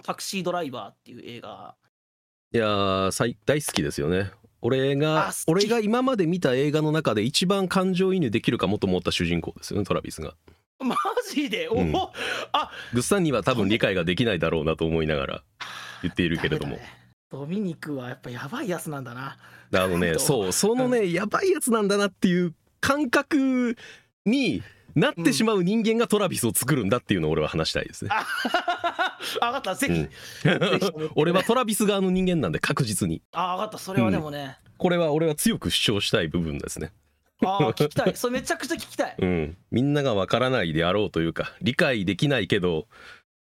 [0.00, 1.74] タクシードライバーっていう映画。
[2.54, 4.30] いやー最大好きですよね。
[4.60, 10.34] 俺あが俺が今まで見た映画の中で一番感情移入できるかもと思った主人公ですよねトラビスが。
[10.78, 10.96] マ
[11.30, 11.68] ジで？
[11.68, 11.94] おお、うん
[12.52, 15.42] あグッさんには多分理解ができないだろうなと思いながら
[16.02, 16.78] 言っているけれども。
[17.30, 19.38] ドミニクはやっぱやばいやつなんだな。
[19.74, 20.18] あのね。
[20.18, 23.76] そうそのねやばいやつなんだなっていう感覚
[24.26, 24.62] に
[24.94, 28.26] なってしまう人間がトラビスを作るんだっていうのを俺は話したいですね、あ
[29.40, 29.74] 分かった。
[29.74, 30.50] ぜひ、う
[31.06, 33.22] ん俺はトラビス側の人間なんで確実に。
[33.32, 33.78] あ分かった。
[33.78, 36.92] それはでもね、これは俺は強く主張したい部分ですね。
[37.44, 38.16] ああ聞きたい。
[38.16, 39.16] それめちゃくちゃ聞きたい。
[39.18, 42.86] うん、みんながわからないであろうというか理解できないけど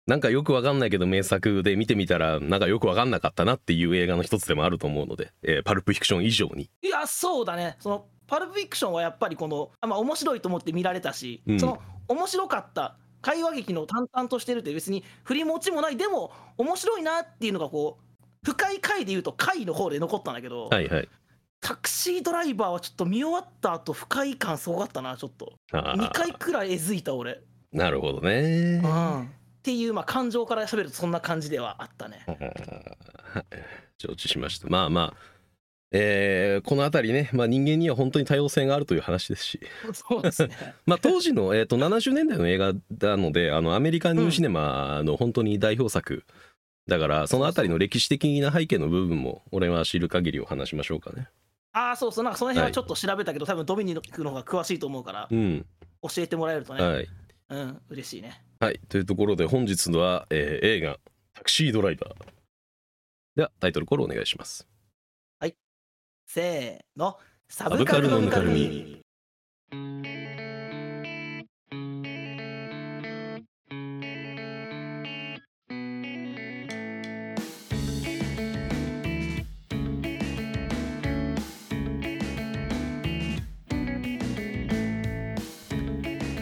[0.08, 6.70] なんかよくわかんないけど名作で見てみたらなんかよくわかんなかったなっていう映画の一つでもあると思うので、えーパルプフィクション以上に。
[6.82, 7.76] いやそうだね。
[7.80, 11.60] そのパルプフィクションはやっぱりこのあまあ面白いと思って見られたし、うん。
[11.60, 21.10] その面白かった会話劇の淡々としてるって別に振り持ちもないでも面白いなっていうのがこう深い回で言うと回の方で残ったんだけど、はいはい。
[21.60, 25.52] タクシードライバーはちょっと見終わった後不快感すごかったなちょっと。
[25.74, 27.42] あ2回ーくらいえずいた俺、
[27.74, 28.82] なるほどね。
[28.82, 29.28] うん、っ
[29.62, 32.26] ていうまあ感情から喋るとそんな感じではあったね。
[34.00, 34.70] 承知しました。
[34.70, 35.31] まあまあ
[35.92, 39.60] えーこの辺りね、まあ、人間には本当に多様性があるという話ですし、
[39.94, 40.56] そうですね。
[40.86, 46.24] まあ、当時の、えー、と70年代の映画なのであのアメリカンニューシネマの本当に代表作。
[46.88, 51.28] だからその辺りの歴史的な背景の部分も俺は知る限りを話しましょうかね。
[51.74, 52.24] ああそうそう。
[52.24, 55.66] なんかその辺はちょっと調べたけど、多分ドミニクの方が詳しいと思うからうん。
[56.02, 57.08] 教えてもらえるとね、はい。
[57.50, 58.44] うん嬉しいね。
[58.60, 61.00] はい、というところで本日は、えー映画
[61.34, 62.16] 「タクシードライバー」
[63.36, 64.71] ではタイトルコールお願いします。
[66.34, 67.18] せーの。
[67.50, 69.02] サブカルのぬかるみ。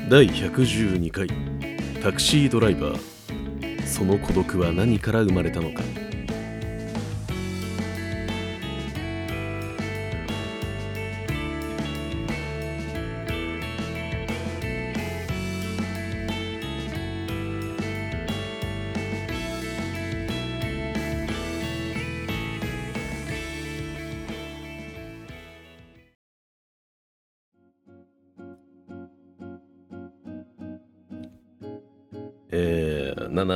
[0.07, 1.27] 第112回。
[2.03, 3.87] タクシードライバー。
[3.87, 5.81] その孤独は何から生まれたのか。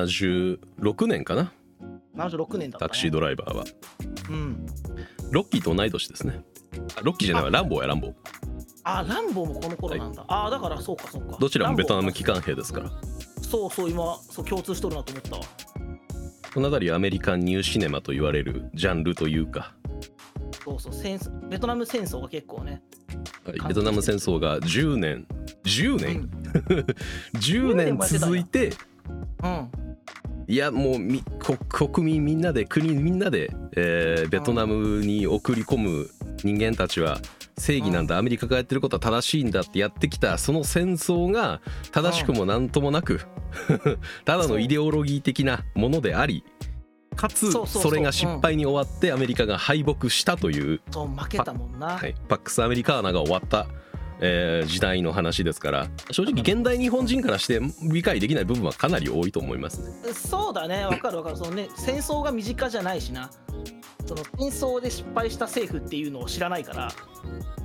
[0.04, 1.54] 76年かな。
[2.16, 3.64] 76年だね、タクシードライバーは。
[4.30, 4.66] うん。
[5.32, 6.42] ロッキーと同い年ですね。
[6.98, 7.50] あロッキーじゃないわ。
[7.50, 8.14] ランボーやランボー。
[8.84, 11.38] あランボーもこの頃なんだ、ああだからそうかそうか。
[11.40, 12.92] どちらもベトナム機関兵ですから。
[13.42, 15.44] そうそう今そう共通しとるなと思ったわ。
[16.54, 19.74] この辺りアメリカンニューシネマと言われるジャンルというか、
[20.64, 22.82] そうそう戦争ベトナム戦争が結構ね
[23.46, 25.26] はいベトナム戦争が10年。
[25.64, 26.30] 10う年、ん、
[27.40, 28.74] 10年続いて
[29.44, 29.70] うん、
[30.48, 36.10] いやもうみこ国民みんなで国みんなで、えーベトナムに送り込む
[36.44, 37.20] 人間たちは
[37.58, 41.62] 正義なんだ、アメリカがやってることは正しいんだってやってきたその戦争が
[41.92, 43.22] 正しくも何ともなく
[44.26, 46.44] ただのイデオロギー的なものであり
[47.16, 53.68] かつそれが失敗に終わってアメリカが敗北したという、そう負けたもんな、はい、パックス・アメリカーナが終わった、
[54.26, 60.14] えー時代の話ですから正直現代日本人からして理解できない部分はかなり多いと思いますね。
[60.14, 60.86] そうだね。
[60.86, 61.38] わかるわかる。
[61.38, 63.30] そのね戦争が身近じゃないしな。
[64.06, 66.92] その戦争で失敗した政府っていうのを知らないから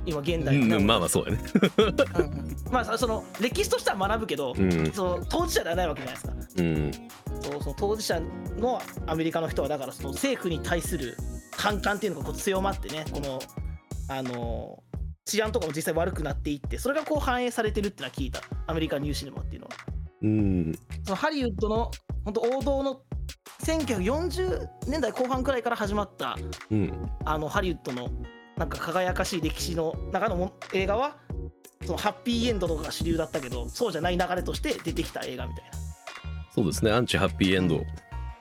[0.05, 1.39] 今現代のね、うん、まあまあそうやね。
[1.77, 1.85] うん。
[1.85, 4.91] うんまあその歴史としては学ぶけど、うん。
[4.91, 6.33] その当事者ではないわけじゃないですか。
[6.57, 6.91] うん。
[7.41, 8.21] そうその当事者
[8.57, 11.15] のアメリカの人はだからその政府に対する
[11.55, 13.39] 反感っていうのがこう強まってねこの
[14.09, 14.83] あの
[15.29, 18.41] 治安とかも実際悪くなっていってそれがこう反映されてるってのは聞いた。
[18.67, 19.73] アメリカニューシネマっていうのは。
[20.23, 20.79] うん。
[21.03, 21.91] そのハリウッドの
[22.25, 23.01] 本当王道の
[23.63, 26.37] 1940年代後半くらいから始まった
[26.71, 27.11] うん。
[27.25, 28.09] あのハリウッドの
[28.57, 31.17] なんか輝かしい歴史の中のも映画は
[31.85, 35.71] そのハッピーエンドとかが主流だったけどそうじゃない流れとして出てきた映画みたいな。
[36.53, 36.91] そうですね。
[36.91, 37.83] アンチハッピーエンド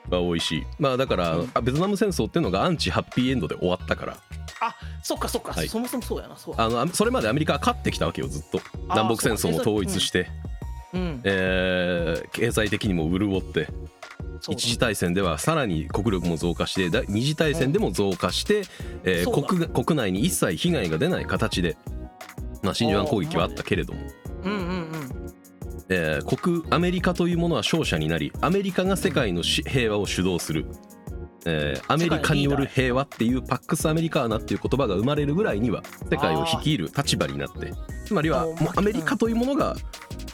[0.09, 1.51] が多いしまあだから、うん。
[1.55, 4.17] あベトナム戦争っていうのがアンチハッピーエンドで終わったから。
[4.61, 5.69] あそっかそっか、はい。
[5.69, 6.37] そもそもそうやな。
[6.37, 6.55] そう。
[6.57, 8.61] あのあそれまでアメリカは勝ってきたわけよずっと。
[8.89, 10.29] 南北戦争も統一して、
[10.93, 11.21] うん。
[11.25, 13.69] えー経済的にも潤って。
[14.49, 18.63] 一次大戦ではさらに国力も増加してだ二次大戦でも増加して、
[19.05, 21.77] えーそうだ国が国内に一切被害が出ない形で、
[22.63, 24.01] まあ、真珠湾攻撃はあったけれども、
[24.45, 25.18] うんうんうん
[25.91, 30.67] えー国アメリカというものは勝者になりアメリカが世界のし平和を主導する、
[31.47, 37.73] えーアメリカによる平和っていうパックス・アメリカーナっていう言葉が生まれるぐらいには世界を率いる立場になって
[38.05, 39.77] つまりはもうアメリカというものが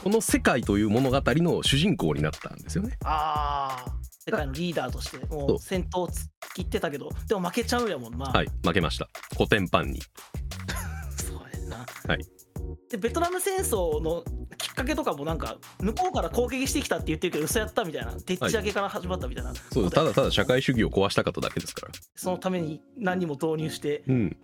[0.03, 2.97] この世界という物語の主人公になったんですよね。
[3.03, 3.95] ああ
[4.27, 5.55] 世界のリーダーとしてもそう。
[5.55, 9.07] う戦闘突きってたけどでも負けちゃうやもんな、はい負けました。
[9.37, 10.01] コテンパンに。
[11.17, 11.85] そうやんな。
[12.07, 12.44] はい
[12.89, 14.23] でベトナム戦争の
[14.57, 21.91] きっかけとかもなんか向こうから攻撃してきたって言ってるけど嘘やったみたいなでっち上げから始まったみたいな、そうただただ社会主義を壊したかっただけですから。
[22.15, 24.37] そのために何人も導入してうん。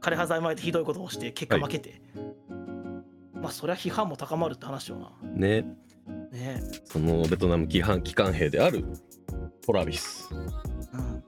[0.00, 2.00] 枯葉剤まいてひどいことをして結果負けて、
[3.34, 5.10] まあそりゃ批判も高まるって話よな。
[5.34, 5.62] ね。
[6.30, 6.60] ね。
[6.84, 8.84] そのベトナム機関機関兵である
[9.64, 11.24] トラビス、うん。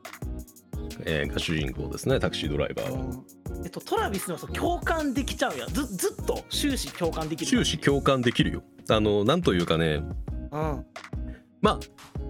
[1.05, 2.99] えーが主人公ですねタクシードライバーは。
[3.65, 5.69] えっと、トラビスの共感できちゃうやん。
[5.73, 7.51] ずずっと終始共感できる。
[7.51, 8.63] 終始共感できるよ。
[8.89, 10.03] あのなんというかね。
[10.51, 10.87] うん。
[11.61, 11.81] ま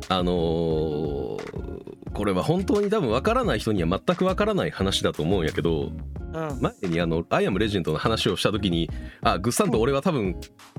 [0.08, 5.92] ああのーこれは本当に多分分からない人には全く分からない話だと思うんやけど
[6.32, 6.60] うん。
[6.60, 8.90] 前にあの「アイアムレジェンド」の話をした時に
[9.22, 10.34] あグッサンと俺は多分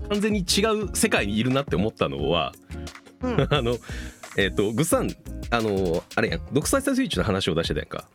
[0.09, 2.51] 完全に違う世界にいるなって思ったのは
[3.21, 3.47] うん。
[3.49, 3.77] あの
[4.37, 5.09] えっ、とグッサン
[5.49, 6.41] あのあれやん。
[6.51, 8.09] 独裁者スイッチの話を出してたやんか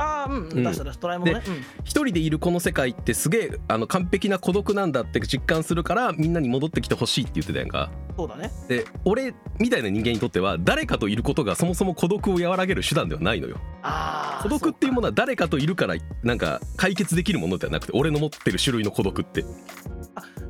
[0.00, 1.54] ああうん、うん出した出したドラえもんね、うん。
[1.84, 7.90] 一人でいるこの世界ってすげえあの完璧な孤独なんだって実感するからみんなに戻ってきてほしいって言ってたやんか。
[8.16, 8.50] そうだね。
[8.68, 13.58] で俺みたいな人間にとっては誰かといることがそもそも孤独を和らげる手段ではないのよ。
[13.82, 19.44] ああ孤独っていうものは誰かといるからなんか解決できるものではなくて俺の持ってる種類の孤独って。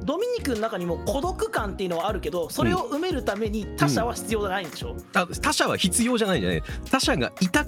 [0.02, 6.62] ドミニクの中にも孤独感っていうのはあるけどそれを埋めるために他者は必要じゃないんでしょ、あ他者は必要じゃないんじゃない。
[6.90, 7.66] 他者がいた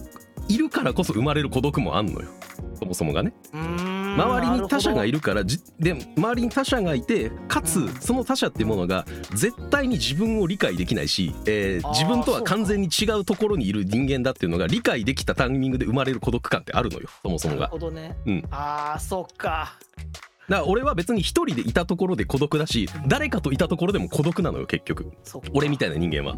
[0.52, 2.28] いるからこそ生まれる孤独もあんのよ。
[2.74, 3.32] そもそもがね。
[3.52, 7.94] 周りに他者がいるるからじで周りに他者がいてかつうん。
[7.94, 17.08] その他者っていうものが絶対に自分を理解できないし、えー自分とは完全に違うところにいる人間だっていうのが理解できたタイミングで生まれる孤独感ってあるのよ。
[17.22, 18.44] そもそもなるがほどね、うん。
[18.50, 19.78] ああそっか。
[20.48, 25.12] だから俺は別に一人でいたところで孤独だし誰かといたところでも孤独なのよ結局。
[25.54, 26.36] 俺みたいな人間は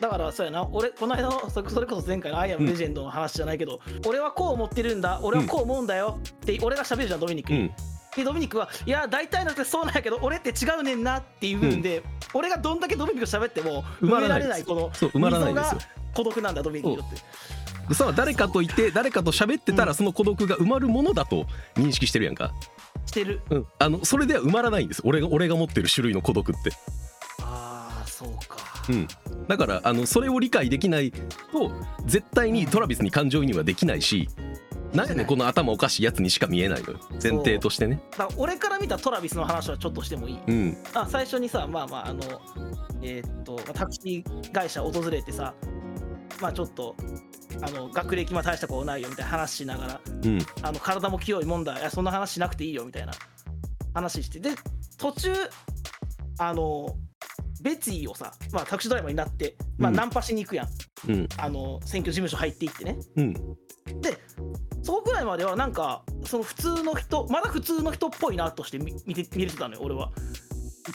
[0.00, 0.66] だからそうやな。
[0.72, 5.20] 俺この間のそそれこそ前回の「アイアムレジェンド」の話じゃないけど、俺はこう思ってるんだ。
[5.22, 7.52] 俺はこう思うんだよって俺が喋るじゃんドミニク。
[7.52, 7.70] に、うん。
[8.16, 12.02] でドミニクはいや大体のってそうなんやけど俺って違うねんなっていう部分で、
[12.34, 15.80] 俺がどんだけドミニクと喋っても埋められないこの埋まらないんですよ。
[16.14, 17.16] 孤独なんだドミニクって。
[17.88, 22.52] でさ誰かといて誰かと喋ってたらその孤独が埋まるものだと認識してるやんか、
[23.06, 23.40] してる。
[23.50, 25.02] うん、あのそれでは埋まらないんです。
[25.04, 26.70] 俺が俺が持ってる種類の孤独って。
[27.42, 29.08] ああそうかうん、
[29.48, 31.20] だからあのそれを理解できないと
[32.06, 34.28] 絶対にトラビスに感情移入はできないし
[34.94, 36.98] なんやねんこの頭おかしいやつにしか見えないのよ。
[37.22, 38.02] 前提としてね。
[38.10, 40.38] だから俺から見たトラビスの話はちょっとしてもいい。
[40.46, 40.76] うん。
[40.94, 42.22] あ最初にさまあまああの
[43.02, 45.54] えーっとまあタクシー会社訪れてさ
[46.40, 46.96] まあちょっと
[47.62, 50.38] あの学歴は大したことないよみたいな話しながらうん。
[50.62, 53.12] あの体も清いもんだいやそんな話しなくていいよみたいな
[53.94, 54.50] 話してで
[54.98, 55.32] 途中
[56.38, 56.96] あの
[57.60, 59.96] ベツィをさ、まあ、タクシードライバーになって、まあ、うん。
[59.96, 60.68] ナンパしに行くやん、
[61.08, 61.28] うん。
[61.36, 62.98] あの選挙事務所入っていってね。
[63.16, 63.34] うん。
[64.00, 64.16] で
[64.82, 70.10] そこぐらいまではなんかその普通の人まだ普通の人っぽいなとして見見て見れてたのよ俺は。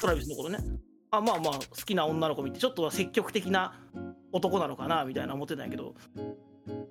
[0.01, 0.59] トラビスのことね。
[1.11, 3.79] あまあまあ好きな女の子見てちょっとは積極的な
[4.31, 5.95] 男なのかなみたいな思ってたんやけど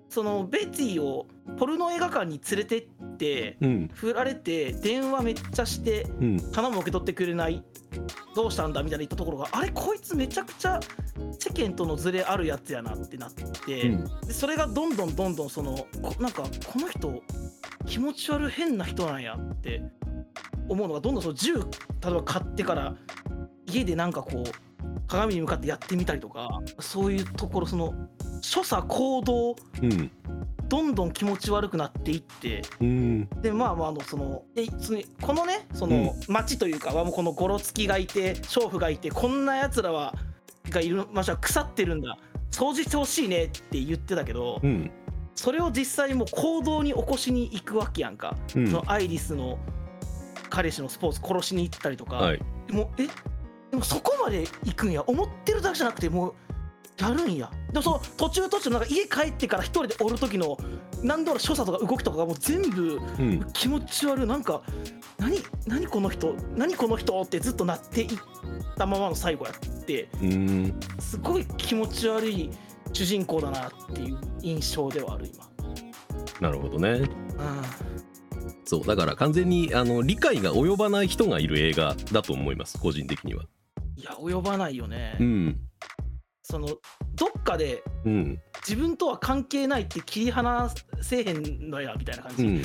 [0.08, 1.27] そのベツィを
[1.58, 3.91] ポルノ映画館に連れてってうん。
[3.93, 6.53] 振られて電話めっちゃしてうん。
[6.53, 7.63] 頼む受け取ってくれない？
[8.34, 10.81] どうしたんだみたいな言ったところがあれこいつめちゃくちゃ
[11.39, 14.05] 世間とのズレあるやつやなってなって、うん。
[14.27, 17.22] でそれがどんどんどんどんそのこなんかこの人
[17.87, 19.82] 気持ち悪い変な人なんやって
[20.69, 21.60] 思うのがどんどんその銃例
[22.06, 22.96] えば買ってから
[23.67, 24.74] 家でなんかこう
[25.06, 27.94] 鏡に向かってやってみたりとかそういうところその
[28.41, 30.10] 所作行動うん。
[30.67, 33.29] どんどん気持ち悪くなっていってうん。
[33.43, 40.14] でまあまああのそのでそのこのねその町というかはもうこのゴロツキがいて娼婦がいてこんなやつらは
[40.70, 42.17] がいる場所は腐ってるんだ。
[42.50, 44.91] 掃除してほしいねって言ってたけどうん。
[45.34, 48.67] それを実際にもう行動に起こしに行くわけやんか、うん。
[48.69, 49.58] そのアイリスの
[50.48, 52.41] 彼氏のスポーツ殺しに行ったりとか、はい。
[52.70, 53.08] もうえ？
[53.75, 55.03] でもそこまで行くんや。
[55.05, 56.35] 思ってるだけじゃなくてもう
[56.97, 57.51] やるんや。
[57.73, 60.57] でもその途中途中なんか家帰ってから一人でおる時の
[61.03, 63.45] 何だろう所作とか動きとかがもう全部うん。
[63.53, 64.27] 気持ち悪い。
[64.29, 64.63] なんか
[65.19, 68.19] 何何この人何この人ってずっとなっていっ
[68.77, 70.81] たままの最後やってうん。
[71.01, 72.51] すごい気持ち悪い
[72.93, 75.45] 主人公だなっていう印象ではある今。
[76.41, 76.91] なるほどね。
[76.91, 77.09] うん。
[78.65, 83.45] そうだから完全にあの理解が及ばない人がいる映画だと思います個人的には
[83.96, 85.60] いや及ばないよね、うん。
[86.43, 88.41] そのどっかでうん。
[88.67, 90.70] 自分とは関係ないって切り離
[91.01, 92.44] せへんのやみたいな感じ。
[92.44, 92.63] うん。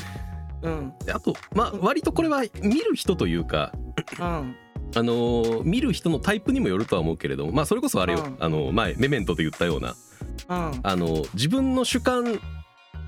[0.63, 0.93] うん。
[1.05, 3.71] であとまあ割とこれは見る人というか
[4.19, 4.55] うん。
[4.95, 8.37] あのー見る人のタイプにもよるとは思うけれどもまあそれこそあれよ、うん。
[8.39, 9.95] あの前メメントで言ったような。
[10.49, 10.79] うん。
[10.81, 12.39] あの自分の主観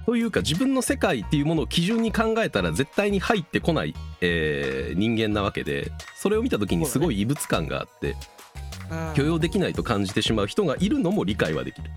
[0.06, 8.16] というか自分の世界っていうものを基準に考えたら絶対に入ってこない、えー人間なわけでそれを見た時にすごい異物感があって
[8.92, 9.14] うん。
[9.14, 11.90] 許容できないと感じてしまう人がいるのも理解はできる。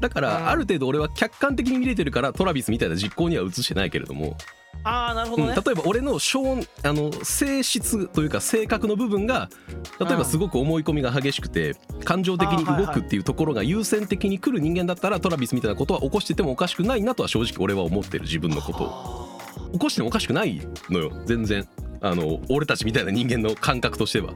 [0.00, 0.24] だかうん。
[0.24, 4.36] らある程度俺は客観的に見れてるからトラビスみたいな実行には移してないけれども、
[4.82, 9.50] ああなるほうん、どね、例えば俺の性あの性質というか性格の部分が
[9.98, 19.30] 例えばすごく思い込みが激しくて感情的に動くっていうところが優先的に来る人間だったらトラビスみたいなことは起こしててもおかしくないなとは正直俺は思ってる自分のことを。
[19.68, 21.66] を起こしてもおかしくないのよ全然。
[22.02, 24.32] あの俺たちみたいな人間の感覚としては。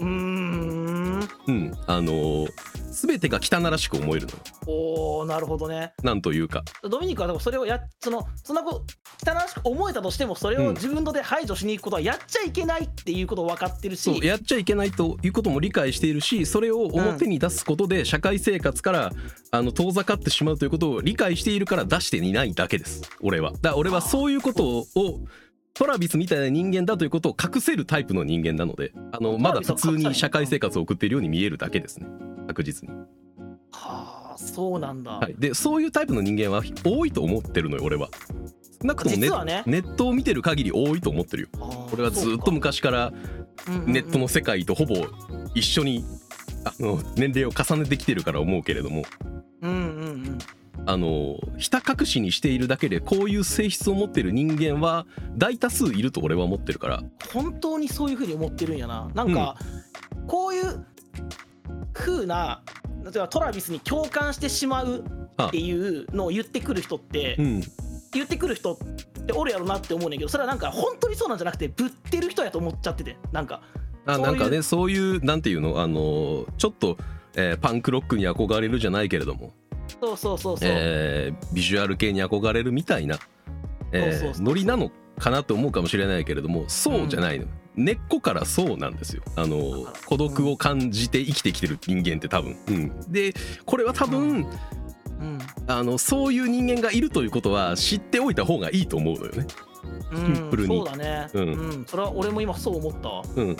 [0.00, 0.39] うーん
[1.46, 1.72] うん。
[1.86, 2.46] あの
[2.90, 4.38] 全てが汚らしく思えるのよ。
[4.66, 5.92] おーなるほどね。
[6.02, 6.62] なんというか。
[6.82, 10.66] ドミニクはでもそれをやそのそんなこと汚らしく思えたとしてもそれうん。
[10.68, 19.12] を自分ので排除しに行くことはやっちゃいけないっていうことを分かってるし、そうやっちゃいけないということも理解しているしそれを表に出すことで社会生活から
[19.50, 23.02] あの遠ざかってしまうということを理解しているから出していないだけです。
[23.20, 23.52] 俺は。
[23.52, 24.86] だから俺はそういうことを
[25.74, 32.06] トラビスみたいな人間だということを隠せるタイプの人間なのであのまだ普通に社会生活を送っているように見えるだけですね。
[32.48, 32.94] 確実に、
[33.72, 38.08] はあそうなんだ、はい、でそういうタイプの人間は多いと思ってるのよ俺は。
[38.82, 39.62] 少なくともネね。
[39.66, 41.48] ネットを見てる限り多いと思ってるよ。
[41.92, 43.12] 俺はずっと昔から
[43.86, 44.94] ネットの世界とほぼ
[45.54, 46.04] 一緒に
[46.64, 49.04] あの年齢を重ねてきてるから思うけれども。
[49.62, 49.80] うんうんう
[50.30, 50.38] ん
[50.86, 55.06] あのひた隠しにしているだけでこういう性質を持ってる人間は
[55.36, 57.02] 大多数いると俺は思ってるから。
[57.32, 59.10] 本当にそういうふうに思ってるんやな。
[59.14, 59.56] なんか、
[60.26, 60.86] こういう
[61.92, 62.62] 風な
[63.04, 65.04] 例えばトラビスに共感してしまう
[65.42, 67.62] っていうのを言ってくる人って、うん。
[68.12, 68.76] 言ってくる人っ
[69.24, 73.16] ておるやろなって思うねんけどそれはなんか本当にそうなんじゃなくてぶってる人やと思っちゃってて。
[73.30, 73.62] なんか
[74.04, 75.80] あなんかねそういうなんていうの？
[75.80, 76.96] あのちょっと、
[77.36, 79.52] えーパンクロックに憧れるじゃないけれども、
[80.00, 83.18] そうそうそうそう、えービジュアル系に憧れるみたいな、
[83.92, 89.22] ノリなのかなと思うかもしれないけれどもそうじゃないの、根っこからそうなんですよ。
[89.36, 95.38] あの孤独を感じて生きてきてる人間って多分、うん、でこれは多分、うん。
[95.66, 99.46] あのそういう人間がいるということは知っておいた方がいいと思うのよね。
[100.12, 100.76] うんシンプルに。
[100.78, 101.28] そうだね。
[101.32, 101.80] ううん。
[101.82, 103.22] ん、それは俺も今そう思ったわ。
[103.36, 103.56] うん、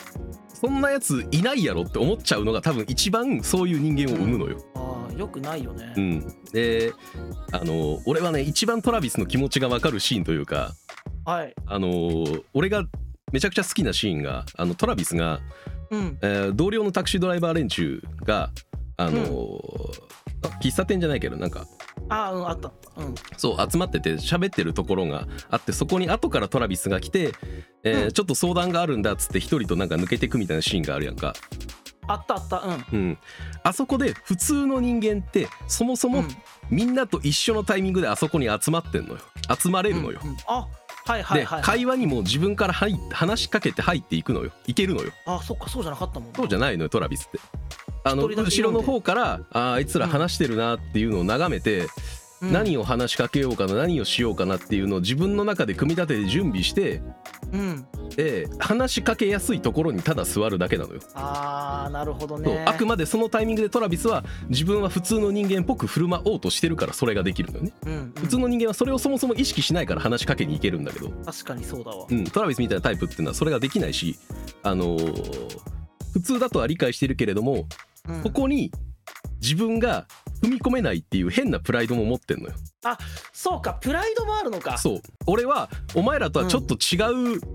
[0.49, 4.59] そんなやついないやろって思っちゃうのが多分一番そういう人間を生むのよ。
[4.75, 6.95] あーよくないよね、うん、で
[7.53, 10.73] あの俺はね一番トラビスの気持ちが分かるシーンというか
[11.27, 11.55] はい。
[11.67, 12.25] あの
[12.55, 12.85] 俺が
[13.31, 15.41] めちゃくちゃ好きなシーンがあのトラビスが、
[15.91, 16.19] うん。
[16.23, 18.50] えー同僚のタクシードライバー連中が
[18.97, 19.61] あの、
[20.62, 21.67] 喫茶店じゃないけどなんか
[22.11, 22.73] ああうんあった。
[22.97, 23.14] うん。
[23.37, 27.33] そう集まってて喋ってるところがあってそこに後からトラビスが来て、
[27.83, 28.12] えーうん。
[28.12, 31.35] ちょっと相談があるんだっつって一人となんか抜けてくみたいなシーンがあるやんか、
[32.07, 32.59] あったあった。
[32.59, 32.85] うん。
[32.93, 33.19] うん、
[33.62, 36.29] あそこで普通の人間ってそもそもうん。
[36.69, 39.19] みんなと一緒のタイミングであそこに集まってんのよ。
[39.59, 40.37] 集まれるのよ、うんうん。
[40.47, 40.69] あ
[41.07, 41.62] はいはいではい。
[41.62, 44.52] 会話にも自分から入話しかけて入っていくのよ。
[44.67, 45.11] いけるのよ。
[45.26, 47.40] あそっかそうじゃなかったもんそうじゃないのよトラビスって
[48.04, 51.80] あの後ろの方からああいつら話してるなっていうのを眺めて、
[52.42, 52.52] うん。
[52.52, 57.02] 何を話しかけようかな何をしようかなっていうのを自分の中で組み立てて準備して
[57.52, 57.87] うん。
[58.16, 62.64] で話しかけやすいところにただ座るだけなのよ、あーなるほどね。
[62.66, 67.73] あくまでそのタイミングでトラビスは自分は普通の人間っぽく振る舞おうとしてるからそれができるのよね。
[67.85, 68.12] うんうん。
[68.16, 72.07] 普通の人間はそれをそもそも意識しないから話しかけに行けるんだけど、確かにそうだわ。
[72.09, 74.19] うん、トラビスみたいなタイプっていうのはそれができないし
[74.62, 75.80] あのー
[76.12, 77.66] 普通だとは理解してるけれども
[78.09, 78.23] うん。
[78.23, 78.71] ここに
[79.40, 80.07] 自分が
[80.42, 82.54] 踏み込めないっていう変なプライドも持ってんのよ。
[83.33, 83.75] そうか。
[83.75, 84.78] プライドもあるのか。
[84.78, 85.00] そう。
[85.26, 86.97] 俺はお前らとはちょっと違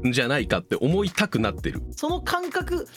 [0.03, 2.87] うんじゃないかって思いたくなってる、その感覚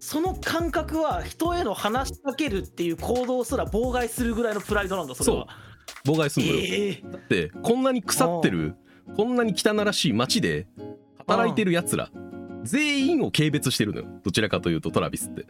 [0.00, 5.46] その感覚は人への話しかけるっていう行動すら妨害するぐらいのプライドなんだそれは。
[6.04, 7.02] 妨害するのよ、ええ。
[7.10, 8.76] だってこんなに腐ってる
[9.16, 10.66] こんなに汚らしい街で
[11.16, 12.10] 働いてるやつら
[12.64, 14.06] 全員を軽蔑してるのよ。
[14.22, 15.46] どちらかというとトラビスって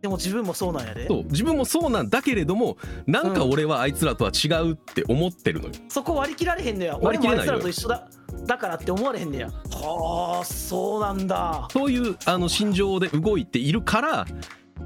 [0.00, 1.06] でも自分もそうなんやで。
[1.08, 2.76] そう自分もそうなんだけれども
[3.06, 5.72] なんか俺はあいつらとは違うって思ってるのよ。
[5.88, 6.96] そこ割り切られへんのや。
[6.96, 8.08] 俺割り切れないあいつらと一緒だ。
[8.46, 9.48] だからって思われへんねや。
[9.48, 14.26] はあそうなんだ、そういうあの心情で動いているから、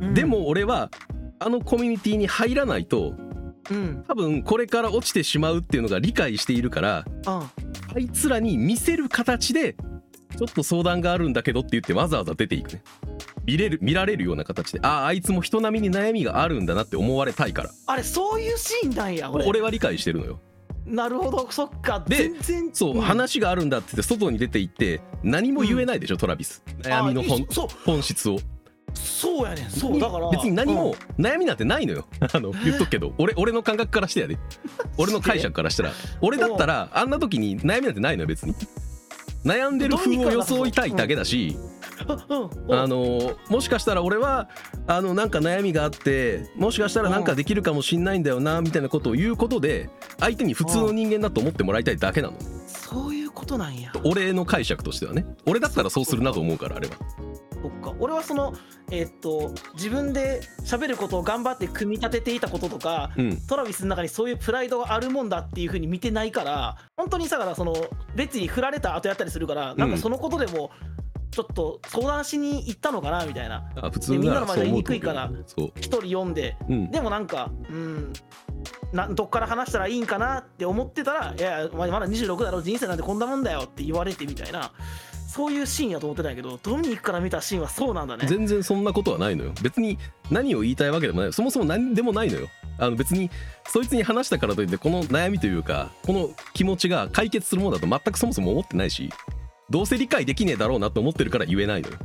[0.00, 0.14] うん。
[0.14, 0.90] でも俺は
[1.38, 3.14] あのコミュニティに入らないと
[3.70, 4.04] うん。
[4.08, 7.32] 多分これから落ちてしまうっていうのが理解しているからうん。
[7.94, 9.76] あいつらに見せる形で
[10.36, 12.82] ちょっと相談があるんだけどって言ってわざわざ出ていくね。
[13.44, 14.80] 見れる見られるような形で。
[14.82, 17.70] あああいつも人並みに悩みがあるんだなって思われたいから。
[17.86, 19.44] あれそういうシーンなんや俺。
[19.46, 20.40] 俺は理解してるのよ。
[20.86, 21.50] なるほど。
[21.50, 22.04] そっか。
[22.06, 23.00] で全然そう、ん。
[23.00, 26.62] 話があるんだって言って外に出て行って何も言えないでしょ、トラビス。
[26.82, 27.68] 悩みのあ本そう。
[27.84, 28.38] 本質を。
[28.94, 29.70] そうやねん。
[29.70, 30.00] そう。
[30.00, 32.06] だから別に何も悩みなんてないのよ。
[32.32, 33.14] あの言っとくけど。
[33.18, 34.38] 俺俺の感覚からしてやで。
[34.98, 35.92] 俺の解釈からしたら。
[36.20, 38.54] 俺だったらあんな時に悩みなんてないのよ別に
[39.44, 41.56] 悩んでる風を装いたいだけだし
[42.06, 44.48] あのもしかしたら俺は
[44.86, 52.36] あのなんか悩みがあってもしかしたらなんかできるかもしんないんだよなみたいなことを言うことで相手に普通の人間だと思ってもらいたいだけなの。
[52.66, 53.92] そういうことなんや。
[54.04, 55.24] 俺の解釈としてはね。
[55.46, 56.94] 俺だったらそうするなと思うからあれは
[58.02, 58.52] 俺はその
[58.90, 63.36] えーっと自分で喋ることを頑張って組み立てていたこととかうん。
[63.46, 67.74] トラビスの中にそういうプライドがあるもんだっていう風に見てないから本当にさからその
[68.16, 70.70] 別に振られた後やったりするからなんかそのことでも
[71.30, 73.64] ちょっと相談しに行ったのかなみたいな。
[73.76, 75.14] あ普通ならそう思うと思うけど
[75.46, 75.72] そう。
[75.76, 76.90] 一人読んでうん。
[76.90, 78.12] でもなんかうん
[78.92, 84.72] などっから話したらいいんかなって思ってたら「いやまだ26だろ人生なんてこんなもんだよ」って言われてみたいな
[85.32, 88.26] そういうシーンやと思ってたんやけどドミニクから見たシーンはそうなんだね。
[88.26, 89.52] 全然そんなことはないのよ。
[89.62, 89.98] 別に
[90.30, 91.32] 何を言いたいわけでもない。
[91.32, 92.48] そもそも何でもないのよ。
[92.78, 93.30] あの別に
[93.66, 99.10] そいつに話したからといってこの悩みというかこの気持ちが解決するものだと全くそもそも思ってないし
[99.70, 101.96] どうせ理解できねえだろうなと思ってるから言えないのよ。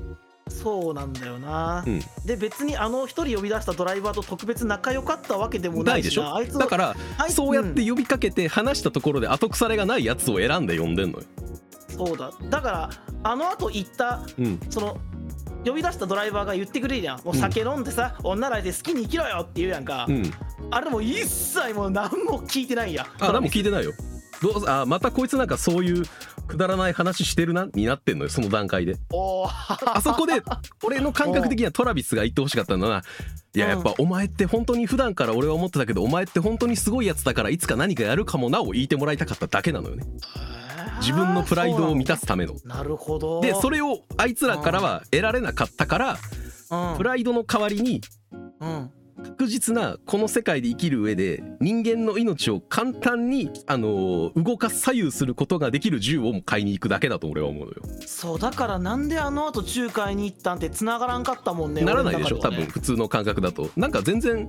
[0.50, 2.00] そうなんだよな、うん。
[2.26, 5.98] で別にあの一人呼び出したドライバーと特別仲良かったわけでもなな。
[5.98, 6.24] いいでしょ？
[6.58, 6.96] だから
[7.28, 11.26] そうやって呼びかけて話したところで後腐れがないやつを選んで呼んでんのよ
[11.98, 12.32] そうだ。
[12.50, 12.90] だから
[13.24, 14.60] あの後言ったうん。
[14.70, 14.98] その
[15.66, 17.22] 呼び出したドライバーが言ってくれるやん。
[17.24, 20.32] もう酒飲んでさ、女らいて好きに生きろよって言うやんか、うん。
[20.72, 22.94] あれもう一切もう何も聞いてないん。
[22.94, 23.92] やあ何も聞いてないよ。
[24.42, 26.04] どうあまたこいつなんかそういう
[26.48, 28.96] くだらない話してるなになってんのよその段階で。
[29.12, 30.42] あそこで
[30.84, 33.04] 俺の感覚的にはトラビスが言ってほしかったのは
[33.56, 40.04] いややっぱお前って本当に普段から俺は思ってたけどお前って本当にすごいやつだからいつか何かやるかもなを言いてもらいたかっただけなのよね
[41.00, 42.56] 自分のプライドを満たすための。
[42.66, 43.42] なるほど。
[43.42, 46.18] でそれをあいつらからは得られなかったから
[46.72, 46.98] うん。
[46.98, 48.02] プライドの代わりに
[48.60, 48.92] うん。
[49.24, 57.82] 確実なこの世界で生きる上で人間の命を簡単にあの動かす左右することができる銃を買いに行くだけだと俺は思うのよ。
[58.06, 62.58] そうだからなんであの後仲介に行ったんって繋がらんかったもんねならないでしょね。
[62.58, 63.70] 分普通の感覚だと。
[63.76, 64.48] なんか全然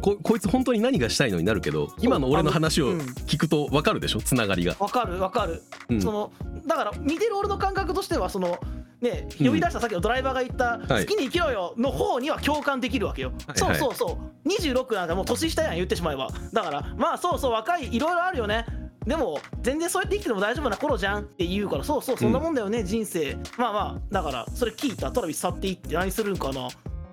[0.00, 4.20] ここいつ本当に何がしたいのになるけど今の俺の話を聞くと分かるでしょ？
[4.20, 6.00] つながりが、わかるわかる、うん。
[6.00, 6.32] その
[6.66, 8.58] だから見てる俺の感覚としてはその
[9.00, 9.46] ねうん。
[9.48, 11.06] 呼び出したさっきのドライバーが言った「はい。
[11.06, 13.58] 好きに生きろよ」の方には共感できるわけよ、はい。
[13.58, 14.48] そうそうそう。
[14.48, 16.28] 26なんかもう年下やん言ってしまえば。
[16.52, 18.66] だからまあそうそう若いいろいろあるよね。
[19.06, 23.36] でも全然そうやって生きてても大丈夫な頃じゃんって言うからそうそうそんなもんだよね、人生。
[23.56, 25.10] まあまあだからそれ聞いた？
[25.10, 26.68] トラビス去っていって何するんかな？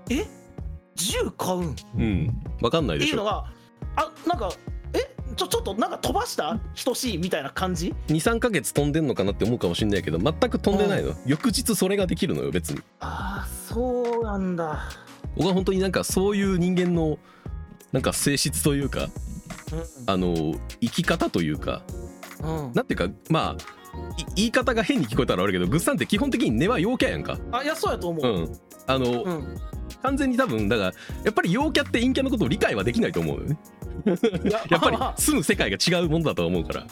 [0.10, 0.26] え？
[0.98, 1.76] 銃買うん。
[1.98, 2.44] うん。
[2.60, 3.08] 分かんないでしょ。
[3.08, 3.46] っていうのが
[3.96, 4.52] あなんか
[4.94, 5.16] え？
[5.36, 6.60] ちょちょっとなんか飛ばした？
[6.84, 7.18] 等しい？
[7.18, 11.14] みたいな感じ？23ヶ月飛んでんのかなって思うかもしんないけど全く飛んでないの。
[11.26, 12.82] 翌日それができるのよ別に。
[13.00, 14.90] ああそうなんだ。
[15.36, 17.20] 僕は本当になんかそういう人間の
[17.92, 19.08] なんか性質というか
[20.08, 21.84] あの生き方というか
[22.42, 23.58] うん、うん、なんていうかまあ
[24.18, 27.38] い言い方が変に聞こえたら悪いけどグッサンって基本的に根は陽キャやんか。
[27.52, 28.60] あいやそうやと思う、うん。
[28.88, 29.58] あの、うん
[30.02, 33.58] 完全に多分だからやっぱり陽キャって陰キャのことを理解はできないと思うのよね。
[34.46, 36.88] いややっぱりまあ住む世界が違うものだと思うから。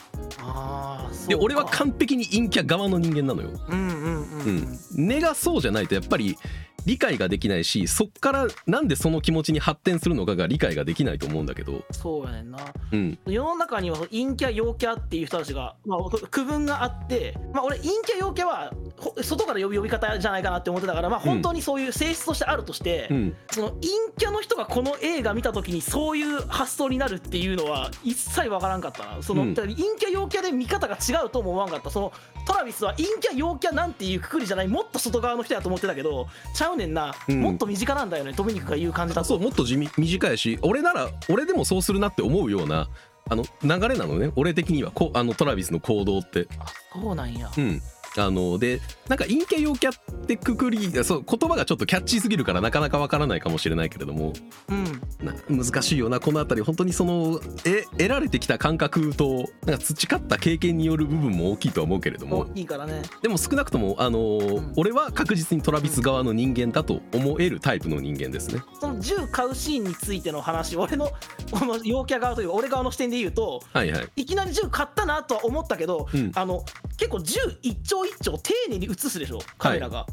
[1.27, 3.49] で俺は完璧に陰キャ側の人間なのよ。
[3.69, 4.79] うんうんうん、うん。
[5.08, 6.38] 根がそうじゃないとやっぱり
[6.86, 11.84] 理解ができないしそっからなんでその気持ちに発展するのかが理解ができないと思うんだけど。
[11.91, 12.60] そうやねんな。
[12.91, 13.19] うん。
[13.26, 23.36] 世の中には陰キャ陽キャっていう人たちが、まあ、区分があって、まあ、俺陰キャ陽キャはほ外から呼び呼び方じゃないかなって思ってたから、まあ、本当にそういう性質としてあるとして、うん。
[23.52, 29.24] その陰キャの人がこの映画見た時にそういう発想になるっていうのは一切わからんかったな。
[29.24, 29.56] その、うん。
[29.56, 31.89] 陰キャ陽キャで見方が違うとも思わんかった。
[31.89, 32.13] その
[32.45, 37.41] トラビスは陰キャ陽キャなんていうくくりじゃないもっと外側の人やと思ってたけどちゃうねんな、うん。
[37.41, 38.33] もっと身近なんだよね。
[38.33, 39.27] ドミニクが言う感じだと。
[39.27, 42.89] そうもっと地味短いし俺なら俺でもそうするなって思うような
[43.29, 44.31] あの流れなのね。
[44.35, 44.91] 俺的には。
[44.91, 46.47] こあのトラビスの行動って。
[46.59, 47.51] あそうなんや。
[47.57, 47.81] うん
[48.17, 54.34] あのでなんか陰キャ陽キャってくくりそう言葉がちょっとキャッチーすぎるからなかなかわからないかもしれないけれども。
[54.69, 55.01] うん。
[55.25, 62.47] な難しいよなこの辺り本当にそのえ得られてきた感覚となんか培った経験による部分も大きいとは思うけれども。
[62.56, 63.01] いいからね。
[63.21, 64.73] でも少なくともあのーん。
[64.78, 68.62] 俺は確実にトラビス側の人間だと思えるタイプの人間ですね。
[68.80, 71.12] その銃買うシーンについての話俺の
[71.51, 74.08] この陽キャ側というか俺側の視点で言うとはいはい。
[74.15, 76.32] いきなり銃買ったなとは思ったけど、うん。
[76.34, 76.63] あの
[76.97, 80.06] 結構銃一丁一丁丁寧に映すでしょカメラが。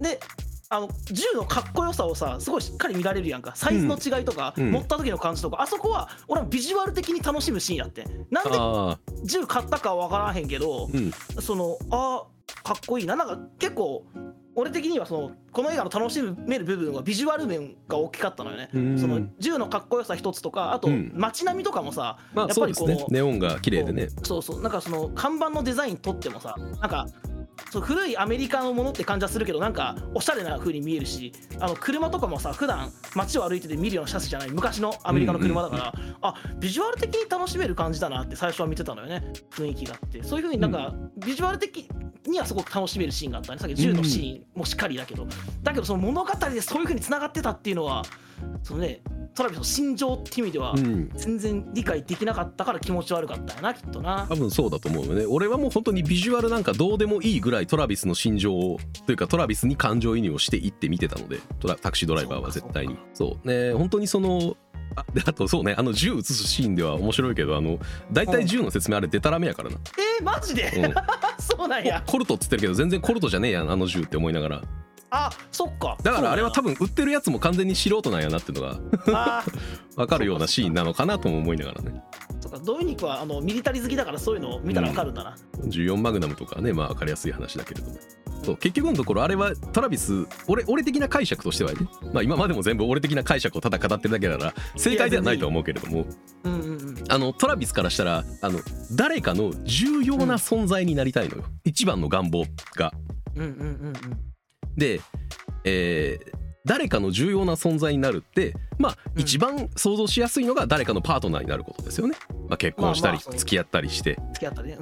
[0.00, 0.20] で
[0.72, 3.52] あの銃のかっこよさをさすごいしっかり見られるやんか。
[3.56, 4.70] サイズの違いとか、うん。
[4.70, 5.60] 持った時の感じとか。
[5.60, 11.10] あそこは俺はビジュアル的に楽しむシーンやってなんでああ銃買ったかは分からへんけどうん。
[11.42, 13.16] そのあーかっこいいな。
[13.16, 14.04] なんか結構
[14.54, 18.68] 俺的にはそのこの映画の楽しめる部分はビジュアル面が大きかったのよね。
[18.72, 18.98] うん。
[18.98, 21.10] その銃のかっこよさ一つとかあとうん。
[21.16, 23.06] 街並みとかもさ、まあやっぱりこのそうですね。
[23.10, 24.08] ネオンが綺麗でね。
[24.22, 24.62] そうそう。
[24.62, 27.06] なんかその看板のデザインとってもさなんか
[27.70, 40.22] そう古いアメリカのものって感じはするけどなんかおしゃれな風に見えるしあの車とかもさ普段街を歩いてて見るようなシャツじゃない昔のアメリカの車だから、あビジュアル的に楽しめる感じだなって最初は見てたのよね雰囲気があって。
[40.22, 41.88] そういう風になんか、ビジュアル的
[42.26, 43.58] にはすごく楽しめるシーンがあったね。
[43.58, 45.26] さっき銃のシーンもしっかりだけど、
[45.62, 48.02] だけどその物語でそういう風に繋がってたっていうのは
[48.62, 49.00] そのね
[49.34, 51.10] トラビスの心情って意味では、うん。
[51.14, 54.26] 全然理解できなかったから気持ち悪かったよなきっとな。
[54.28, 55.24] 多分そうだと思うよね。
[55.26, 62.98] 俺はもう本当にビジュアルなんかどうでもいいぐらいトラビスの心情をというかトラビスに感情移入をしていって見てたのでトラタクシードライバーは絶対に。
[63.14, 63.48] そう。
[63.48, 64.56] ね本当にその
[64.96, 67.78] あであとそうねあの銃撃つシーンでは面白いけどあの
[68.12, 69.76] 大体銃の説明あれデタラメやからな、
[70.18, 70.94] えー、マジで、うん。
[71.38, 72.02] そうなんや。
[72.06, 74.62] コルトっつってるけど全然コルトじゃねえやんあの銃って思いながら
[75.10, 75.96] あそっか。
[76.02, 78.78] だからあれは多分分売ってるやつも完全に素人なんやなっていうのが
[79.12, 79.44] あ
[79.96, 82.58] 分 かるようなシーンなのかなとも思いながらねーそっか。
[82.58, 87.96] ドミニクはあのミリタリー好きだからそういうのを見たらわかるんだな、14マグナムとかはねまあ分かりやすい話だけれども。
[88.42, 91.80] そう結局のところあれはトラビス俺俺的な解釈としてはね、
[92.14, 96.06] まあ、今までも全部俺的な解釈をただ語ってるだけなら正解ではないとは思うけれども。
[96.44, 97.04] うんうんうん。
[97.10, 98.60] あのトラビスからしたらあの
[98.92, 102.46] 誰かの重要な存在になりたいのよ、一番の願望
[102.76, 102.94] が。
[103.36, 103.52] うんうんう
[103.90, 104.29] ん
[104.80, 105.00] で、
[105.64, 112.14] えー誰かの重要な存在になるってまあうん一番想像しやすいのが誰かのパートナーになることですよね。
[112.50, 114.18] まあ、結婚したり付き合ったりして、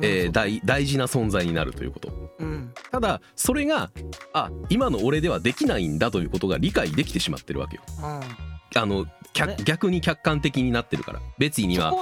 [0.03, 2.11] え大大事な存在になるということ。
[2.41, 3.93] うんただそれが
[4.33, 7.83] あ今の俺ではできないんだということが理解できてしまってるわけよ。
[8.75, 11.21] あの逆に客観的になってるから。
[11.38, 11.95] 別には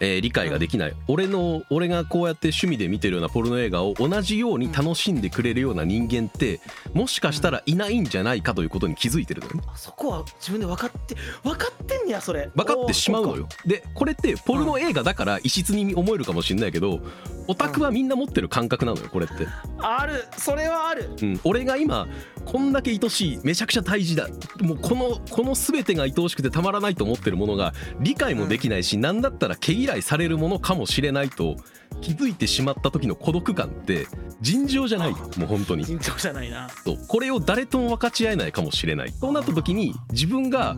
[0.00, 6.60] えー理解ができない、俺の俺がこうやって趣味で見てるようなポルノ映画を同じように楽しんでくれるような人間って
[6.92, 9.62] もしかしたらいないんじゃないかということに気づいてるのよね。
[9.66, 12.50] あそこは自分で分かって分かってんねやそれ。
[12.54, 13.48] 分かってしまうのよ。
[13.66, 17.00] でこれってポルノ映画だから異質に思えるかもしれないけど
[17.46, 19.46] オタクはみんな持ってる感覚なのよこれって、
[19.78, 20.24] ある。
[20.36, 21.10] それはある。
[21.22, 22.08] うん、俺が今
[22.44, 24.28] こんだけ愛しいめちゃくちゃ大事だ。
[24.60, 31.56] もうこのこの全てが愛おしくてたまらないと思ってるものが理解もできないし、なんだったら毛嫌いされるものかもしれないと
[32.00, 34.06] 気づいてしまった時の孤独感って
[34.40, 35.84] 尋常じゃないもう本当に。
[35.84, 36.68] 尋常じゃないな。
[36.68, 36.98] そう。
[37.06, 39.12] これを誰とも分かち合えないかもしれない。
[39.12, 40.76] そうなった時に自分が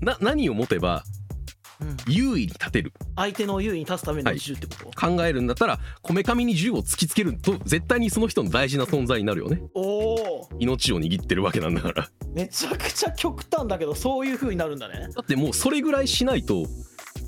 [0.00, 1.04] な何を持てば
[2.06, 2.92] 優位に立てる。
[3.16, 4.38] 相手の優位に立つためのはい。
[4.38, 9.62] 銃ってこと、考えるんだったらこめかみに銃を突きつけると絶対にその人の大事な存在になるよね。
[9.74, 12.08] おお命を握ってるわけなんだから。
[12.34, 15.08] めちゃくちゃ極端だけどそういう風になるんだね。
[15.14, 16.66] だってもうそれぐらいしないと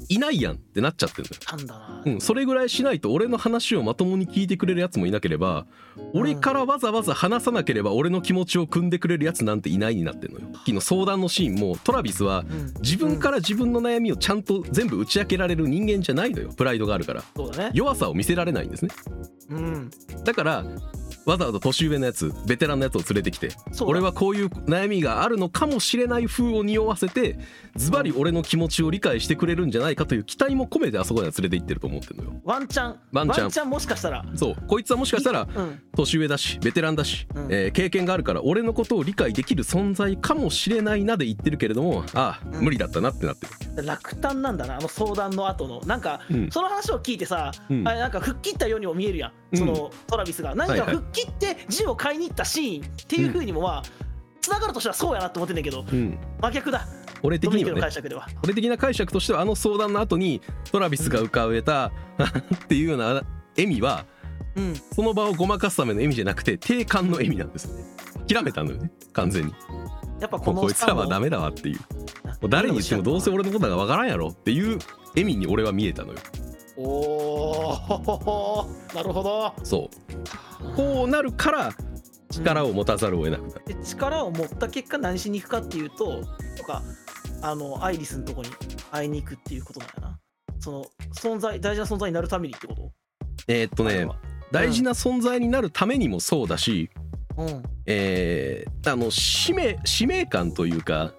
[0.08, 5.66] いないやんってなっちゃってるんだようん、それぐらいしないと俺の話をまともに聞いてくれるやつもいなければ
[6.12, 10.46] 俺からわざわざ話さなければ俺の気持ちを汲んでくれるやつなんていないになってんのよ。
[10.52, 12.74] 昨日相談のシーンもトラビスはうん。
[12.80, 16.50] 自分から自分の悩みをちゃんと全部打ち明けられる人間じゃないのよ。
[16.56, 17.22] プライドがあるから。
[17.56, 17.70] ね。
[17.72, 18.90] 弱さを見せられないんですね。
[19.50, 19.90] うん。
[20.24, 20.64] だから
[21.26, 23.48] わざわざ年上のやつベテランのやつを連れてきて
[23.82, 27.38] 俺はこういう悩みがあるのかもしれない風を匂わせて
[27.76, 32.40] ズバリ俺の気持ちを理解してくれるんじゃないかという期待も込めてあそこには連れて行ってると思ってるのよ。
[32.44, 33.00] ワンチャン。
[33.12, 33.70] ワンチャン。
[33.70, 34.24] もしかしたら。
[34.34, 34.56] そう。
[34.66, 35.80] こいつはもしかしたらうん。
[35.96, 37.48] 年上だしベテランだし、うん。
[37.50, 42.64] えー経験があるから俺のことを理解できる存在かもしれないなで言ってるけれどもああ、うん。
[42.64, 43.86] 無理だったなってなってる。
[43.86, 45.80] 落胆なんだなあの相談の後の。
[45.86, 46.50] なんか、うん。
[46.50, 47.88] その話を聞いてさ、うん。
[47.88, 53.82] あれなんか吹っ切ったようにも見えるやんそのトラビスが何か吹っ切って銃を買いに行ったシーンっていうふうにもまあ
[54.40, 56.18] つながるとしたらそうやなって思ってんだけどうん。
[56.40, 56.86] 真逆だ。
[57.22, 57.80] 俺的にはね。
[57.80, 61.90] 解釈では、俺的な解釈としてはあの相談の後にトラビスが浮かべた、
[62.54, 63.24] っていうような笑
[63.66, 64.04] みは
[64.56, 67.84] うん、その場をごまかすための笑みじゃなくて定感の笑みなんですよね。
[68.28, 69.52] 諦めたのよね完全に。
[70.20, 71.78] やっぱこのこいつらはダメだわっていう。
[71.78, 71.82] も
[72.42, 76.18] う誰に言ってもどうせ俺のことがわからんやろっていう笑みに俺は見えたのよ
[76.76, 78.94] おー。
[78.94, 79.54] なるほど。
[79.62, 79.90] そ
[80.62, 80.76] う。
[80.76, 81.72] こうなるから
[82.30, 86.22] 力を持たざるを得なくなる、で力を持った結果何しに行くかっていうと
[86.56, 86.82] とか
[87.42, 88.48] あのアイリスのとこに
[88.90, 90.18] 会いに行くっていうことだよな。
[90.58, 92.90] その存在大事な存在になるためにってこと？
[93.46, 94.08] えーっとね
[94.50, 96.90] 大事な存在になるためにもそうだし、
[97.36, 97.62] うん。
[97.86, 101.12] えーあの使命使命感というか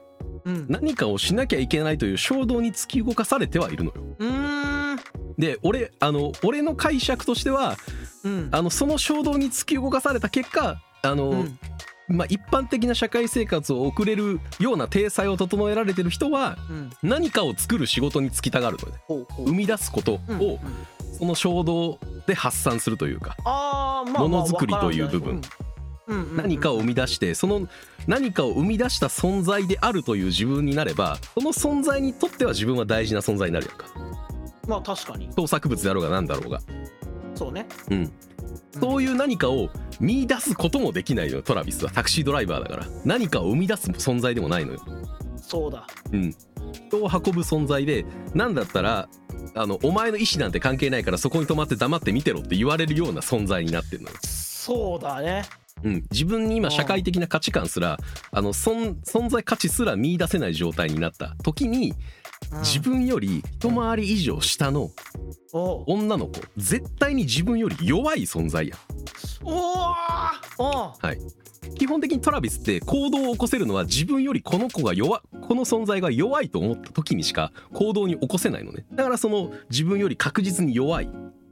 [0.44, 0.66] うん。
[0.70, 4.04] 何かをしなきゃいけないという衝動に突き動かされてはいるのよ。
[4.20, 4.45] うーん
[5.38, 7.76] で俺あの俺の解釈としては
[8.24, 8.50] うん。
[8.52, 11.60] あのその衝動に突き動かされた結果あの、うん。
[12.08, 16.90] まあ、一般的な社会生活を送れるような体裁を整えられてる人はうん。
[17.04, 20.42] 何かを作る仕事に就きたがるのね生み出すことをうん。
[20.42, 20.60] うん
[21.18, 25.42] その衝動で発散するというかものづくりという部分。
[26.36, 27.68] 何かを生み出してその
[28.06, 33.88] 何かを生み出した存在であるという自分になればその存在にとっては自分は大事な存在になるやんか
[34.68, 35.32] まあ確かに。
[35.34, 36.62] 創作物であろうが何だろうが。
[37.36, 37.68] そうね。
[37.90, 38.12] うん。
[38.80, 41.92] そういう何かを見出すこともできないのよトラビスは。
[41.92, 42.88] タクシードライバーだから。
[43.04, 44.80] 何かを生み出す存在でもないのよ。
[45.38, 45.88] そうだ。
[46.12, 46.36] うん。
[46.72, 49.08] 人を運ぶ存在で何だったら
[49.54, 54.18] あのお前の意思なんて関係ないからそこに止まって黙って見てろって言われるような存在になってるのよ。
[54.22, 55.44] そうだね。
[55.84, 57.98] うん、自分に今社会的な価値観すら
[58.32, 61.96] あの存存在価値すら見出せない状態になった時にうん
[62.62, 64.90] 自分より一回り以上下の
[65.54, 68.76] 女の子絶対に自分より弱い存在や。
[69.44, 70.06] おー。
[70.58, 70.94] おう
[71.76, 78.86] 基本的にトラビスって行動を起こせるのは自分よりこの子が弱この存在が弱いと思った時にしか行動に起こせないのね。
[78.94, 81.10] だからその自分より確実に弱い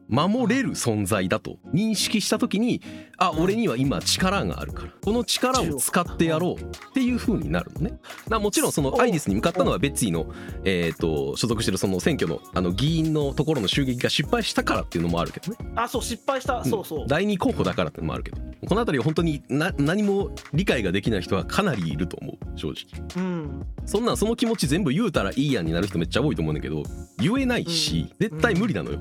[0.09, 2.81] 守れる存在だと認識した時に
[3.17, 7.99] あ俺には今力があるからこの力を使ってやろうっていう風になるのね。
[8.27, 10.27] なもちろんそのアイリスに向かったのはベッツィの、
[10.63, 15.57] えー、と所属してるその選挙のあの議員のところの襲撃が失敗したからっていうのもあるけどね。
[15.75, 17.05] あそう失敗した、そうそう。
[17.07, 18.37] 第二候補だからってのもあるけど。
[18.67, 22.59] この辺りは本当にな何も理解ができない人はかなりいると思う。
[22.59, 23.23] 正直。
[23.23, 23.65] うん。
[23.85, 26.83] そんなんその気持ち全部言うたらいいやんになる人めっちゃ多いと思うんだけど
[27.17, 28.29] 言えないし、うん。
[28.29, 28.99] 絶対無理なのよ、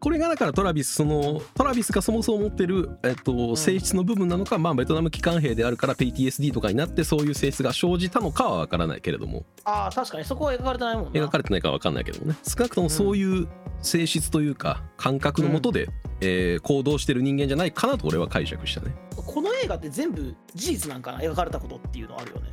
[0.00, 9.44] これがだからトラビスそのトラビスがそもそも持ってる、えっと、性質の部分なのか、まあベトナム機関兵であるから PTSD とかになってそういう性質が生じたのかは分からないけれども。
[9.64, 10.24] ああ確かに。
[10.24, 11.10] そこは描かれてないもんな。
[11.10, 12.36] 描かれてないかは分かんないけどもね。
[12.46, 13.48] 少なくともそういう
[13.82, 15.88] 性質というか感覚のもとで、
[16.20, 18.94] えー行動してる人間じゃないかなと俺は解釈したね。
[19.14, 21.18] この映画って全部事実なんかな？
[21.20, 22.48] 描かれたことっていうのあるよね。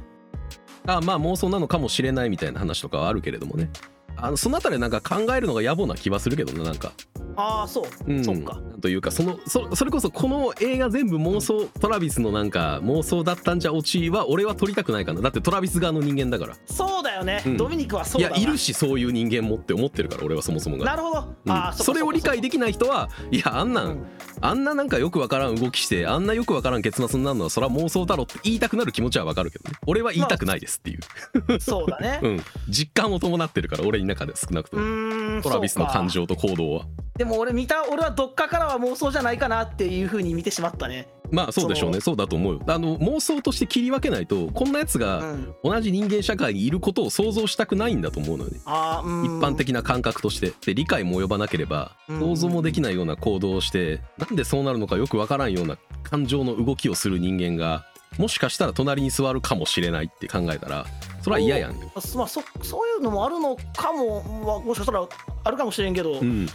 [0.88, 3.72] あまあ妄想なのかもしれないみたいな話とかはあるけれどもね
[4.18, 6.92] あのそのあたりなんか考えるのが野暮な気はするけどねなんか。
[7.38, 8.62] ああそう、うん、そっか。
[8.82, 15.22] というかそのそそれこそこの映画全部妄想トラビスのなんか妄想だったんじゃオチは俺は撮りたくないかな。
[15.22, 16.56] だってトラビス側の人間だから。
[16.66, 17.58] そうだよね、うん。
[17.58, 20.86] ドミニクはそうだわいやいるしそういう人間もって思ってるから俺はそもそもが。
[20.86, 21.52] なるほど、うん。
[21.52, 24.06] ああそれを理解できない人はいやあんなん、うん。
[24.42, 29.76] あんななんかよくわからん動きしてあんなよくわからん結末になるのはそれは妄想だろって言いたくなる気持ちはわかるけどね。
[29.88, 32.20] 俺は言いたくないですっていう、そうだね。
[32.24, 36.86] うん、実感を伴ってるから俺の中で少なくとうもトラビスの感情と行動は。
[37.18, 41.08] でも俺見た俺はどっかからは妄想じゃないかなっていう風に見てしまったね。
[41.32, 42.02] まあそうでしょうね。
[42.02, 42.62] そうだと思うよ。
[42.68, 45.56] あの妄想として切り分けないとこんなやつうがん。
[45.64, 48.60] 同じ人間社会にいることを想像したくないんだと思うのよね。
[48.66, 49.26] うん。
[49.26, 50.54] 一般的な感覚として。
[50.66, 52.20] で理解も及ばなければうん。
[52.20, 57.86] 想像もできないような行動をしてなんでそうなるのかよくわからんような感情の動きをする人間が
[58.18, 60.86] もしかしたら隣に座るかもしれないって考えたら
[61.26, 61.80] それは嫌やん。
[61.80, 61.92] よ。
[62.16, 65.08] まあそそういうのもあるのかも、まあ、もしかしたら
[65.44, 66.46] あるかもしれんけど、うん、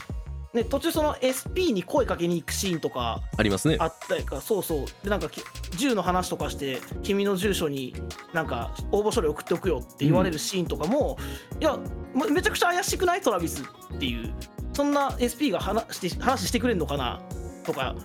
[0.54, 3.78] ね、途中その SP に声かけに行くシーンとかありますね。
[3.80, 4.40] あったりか。
[4.40, 4.86] そうそう。
[5.02, 5.42] でなんかき
[5.76, 7.96] 銃の話とかして君の住所に
[8.32, 11.18] なんか応募書類送っておくよって言われるシーンとかも、
[11.60, 11.76] いや
[12.14, 13.20] めめちゃくちゃ怪しくない？
[13.20, 14.32] トラビスっていう。
[14.72, 17.20] そんな SP が話して話してくれんのかな？
[17.64, 17.96] とか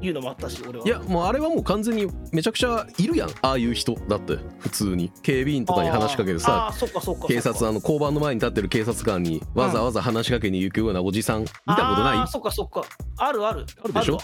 [0.00, 0.86] いうのもあったし俺は。
[0.86, 5.10] いやもうあれはもう完全にめちゃくちゃいるやんああいう人だって普通に。
[5.22, 7.28] 警備員とかに話しかけてあさーそっかそっかそっか。
[7.28, 12.18] 警察あの交番の前に立ってる警察官にわざわざ話しかけに行くようなおじさん見たことない？
[12.18, 12.84] あーそっかそっか。
[13.18, 13.64] あるある。
[13.82, 14.14] あるでしょ？
[14.16, 14.20] わ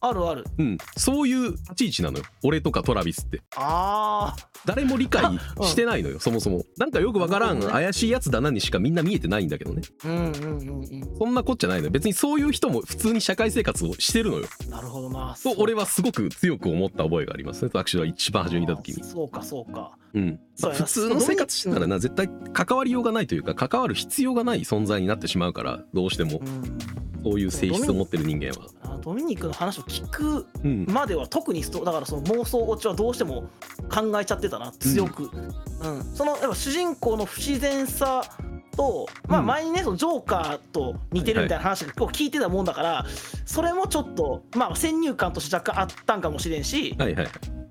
[0.00, 0.44] あるある。
[0.58, 2.24] うん、そういう立ち位置なのよ。
[2.44, 3.42] 俺とかトラビスって。
[3.56, 4.34] あ
[4.64, 5.22] 誰も理解
[5.62, 6.64] してないのよ、そもそも。
[6.76, 9.82] なんかよくわからん怪しいやつだなにしかみんな見えてないんだけどね。
[10.04, 11.18] あうんうんうんうん。
[11.18, 11.90] そんなこっちゃないのよ。
[11.90, 14.46] 別にそういう人も普通に社会生活をしてるのよ。
[14.68, 15.36] なるほどな。
[15.42, 17.70] と俺はすごく強く思った覚えがありますね。
[17.72, 19.04] 私は一番初めに見た時に。
[19.04, 19.92] そうかそうか。
[20.14, 20.40] うん。
[20.60, 26.40] まあ普通の生活してたらな絶対関わりようがないというか関わる必要がない存在になってしまうからどうしても。
[26.44, 26.78] うん。
[27.24, 28.68] そういう性質を持ってる人間は。
[28.82, 33.48] あドミニクの話を聞くうんまでは特にストだからその妄想落ちはどうしても
[33.92, 36.04] 考えちゃってたな強く、うん。
[36.14, 38.22] そのやっぱ主人公の不自然さ
[38.76, 43.06] と、まあ、うん前にねそのジョーカーと似てるみたいな話を聞いてたもんだから、
[43.44, 47.28] それもちょっとまあ先入観として若干あったんかもしれんしはいはい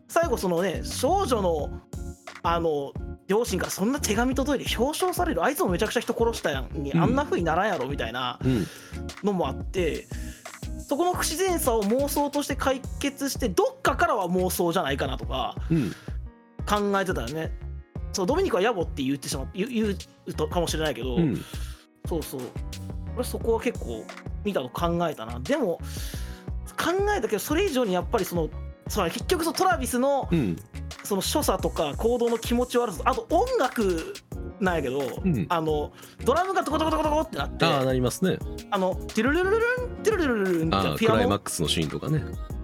[0.10, 1.70] 最後そのね少女の
[2.44, 2.94] あの
[3.28, 7.02] 両親からそんな手紙届いて表彰されるあいつもめちゃくちゃ人殺したやんにうん。
[7.02, 8.66] あんな風にならんやろみたいなうん。
[9.24, 10.08] のもあって
[10.88, 15.92] そこの不自然さを妄想として解決してどっかからは妄想じゃないかなとかうん。
[16.66, 17.52] 考えてたよね。
[18.14, 19.98] そうドミニクは野暮って言ってしまう言う言
[20.28, 21.44] うとかもしれないけど、うん。
[22.08, 22.42] そうそう。
[23.16, 24.06] 俺そこは結構
[24.46, 25.42] 見たと考えたな。
[25.42, 25.80] でも
[26.78, 28.50] 考えたけどそれ以上にやっぱりその
[28.88, 30.56] そ結局そのトラビスのうん。
[31.04, 34.14] その所作とか行動の気持ち悪さあと音楽
[34.60, 35.46] なんやけど、うん。
[35.50, 35.92] あの
[36.26, 38.38] ドラムがドコドコドコドコってなってあああなりますね。
[38.72, 41.36] のティルルルルルンティルルルルルンああクライマってピアノ。
[41.36, 42.24] ックスのシーンとかね。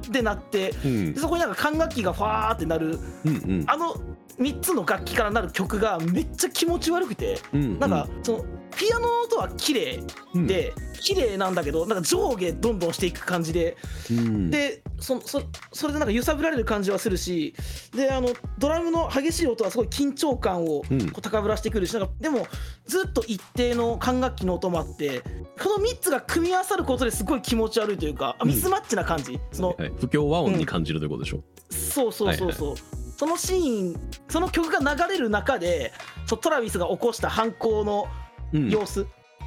[0.10, 1.14] でなってうん。
[1.14, 3.64] でそこになんか管楽器がファーってなるうんうん。
[3.68, 3.96] あの
[4.40, 7.80] 3つの楽器からなる曲がめっちゃ気持ち悪くてうん。
[7.80, 8.46] なんかその
[8.78, 10.48] ピアノの音は綺麗うん。
[10.48, 13.78] で綺麗なんだけどなんか上下どんどんしていく感じで
[14.10, 14.52] うん。
[14.52, 17.54] でそそそれでなんか揺さぶられる感じはするし
[17.94, 21.02] であのドラムの激しい音はすごい緊張感をこうん。
[21.02, 22.48] う高ぶらしてくるしなんかでも
[22.86, 25.22] ずっと一定の管楽器の音もあって
[25.62, 32.76] この3つが組み合わさることですごい気持ち悪いというかあミスマッチな感じ、そのはい、不協和音に感じるということでしょ、そうそうそうそう、
[33.18, 35.94] そのシーンその曲が流れる中で
[36.26, 38.08] そうトラビスが起こした犯行の
[38.54, 39.06] うん、様子、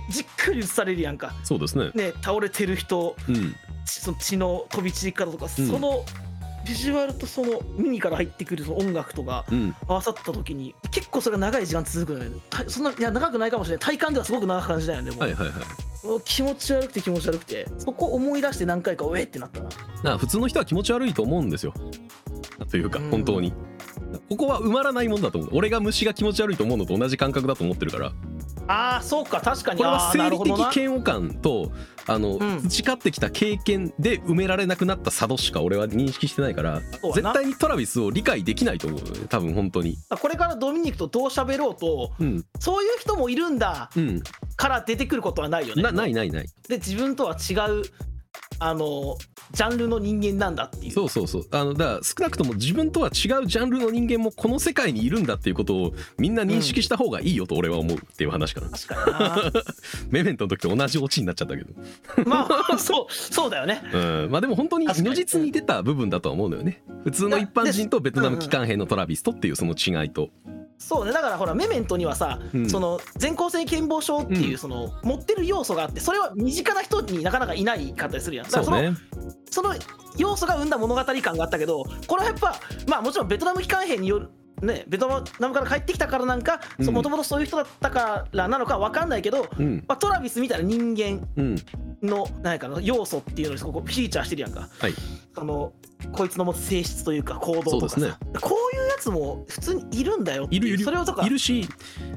[0.09, 1.35] じっくり映されるやんか。
[1.42, 1.90] そうですね。
[1.95, 3.16] ね倒れてる人。
[3.29, 3.55] うん。
[3.87, 5.69] ちその血の飛び散り方とか、うん。
[5.69, 6.05] その
[6.66, 9.75] ビジュアルとその耳から入ってくるその音楽とかうん。
[9.87, 12.37] 合わさった時に結構それが長い時間続くのよね。
[12.51, 13.85] たそんないや長くないかもしれない。
[13.85, 15.55] 体感ではすごく長く感じたよねもう,、はいはいはい。
[16.25, 17.66] 気持ち悪くて気持ち悪くて。
[17.79, 19.71] そこ思い出して何回かおえってなったな。
[20.03, 21.75] な普通の人は気持ち悪いと思うんですよ。
[22.71, 23.11] というかうん。
[23.11, 23.53] 本当に。
[24.29, 25.51] ここは埋まらないもんだと思う。
[25.53, 28.12] 俺が虫が気持ち悪いと思うのと同じ感覚だと思ってるから
[28.68, 29.79] あーそうか確かに。
[29.79, 31.70] これは生理的嫌悪感と
[32.07, 32.68] あの、うん。
[32.68, 36.81] 培ってきた経験で埋められなくなった佐渡しか俺は認識してないから
[37.14, 39.96] 絶対にトラビスを理解できないと思うのね多分本当に。
[40.20, 42.44] これからドミニクとどう喋ろうとうん。
[42.61, 44.22] そういう人もいるんだうん。
[44.57, 45.83] から出てくることはないよね。
[45.83, 46.46] なないないない。
[46.68, 47.83] で自分とは違う
[48.59, 49.16] あの
[49.52, 50.92] ジャンルの人間なんだっていう。
[50.92, 51.46] そうそうそう。
[51.50, 53.12] あのだから少なくとも自分とは違う
[53.46, 59.62] ジャンルの人間もこの世界にいるんだっていうことをみんな認識した方がいいよと俺は思うっていう話かな、確かにな。
[60.11, 61.72] メメントの時と同じオチになっちゃったけど。
[62.24, 63.82] まあそうそうだよね。
[63.92, 64.28] うん。
[64.30, 66.82] まあでも本当に如実に出た部分だとは思うのよね。
[67.04, 70.30] 普通の一般人とベトナム機関兵のトラビスとっていうその違いと。
[70.78, 71.12] そうね。
[71.12, 72.70] だからほらメメントにはさ、うん。
[72.70, 74.59] その全校性健忘症っていううん。
[74.59, 78.46] その持ってる要素があってそれは身近な人になかなかいないかったりするやん。
[78.46, 78.96] だからそうね。
[79.12, 79.74] そのその
[80.16, 84.30] 要素が生んだ物語感があったけどこれはやっぱまあもちろんベトナム機関兵による
[84.62, 86.94] ねベトナムから帰ってきたからなんかうん。
[86.94, 89.85] もともとそういう人だったからなのか分かんないけど、うん。
[89.87, 91.56] まあ、トラビスみたいな人間うん。
[92.02, 94.68] の何やかな要素っていうのにそこフィーチャーしてるやんか。
[94.78, 94.94] はい。
[95.35, 95.72] その
[96.12, 100.85] こいつの持つ性質というか行動とかさ、そうですこういうやつも普通にいるんだよいるいる。
[100.85, 101.26] それをとか。
[101.26, 101.66] いるし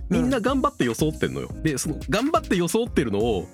[0.09, 1.49] みんな頑張って装ってんのよ。
[1.63, 3.47] でその頑張って装ってるのを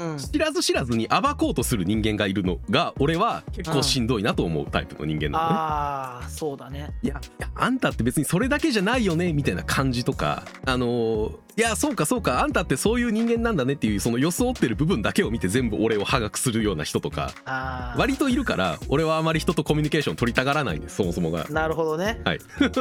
[0.00, 0.18] うん。
[0.18, 5.54] 知らず知らずに暴こうとする人間がいるのが俺は結構しんどいなと思うタイプの人間なのね。
[5.54, 6.90] ああそうだね。
[7.02, 7.20] いや
[7.54, 17.32] あんたって別にそれだけじゃないよねみたいな感じとかあのーいやそうかそうかあんたってそういう人間なんだねっていうその装ってる部分だけを見て全部俺を破学するような人とか
[17.98, 21.44] 割といるから俺はあまり人とコミュニケーション取りたがらないんですそもそもが。
[21.50, 22.20] なるほどね。
[22.24, 22.38] はい。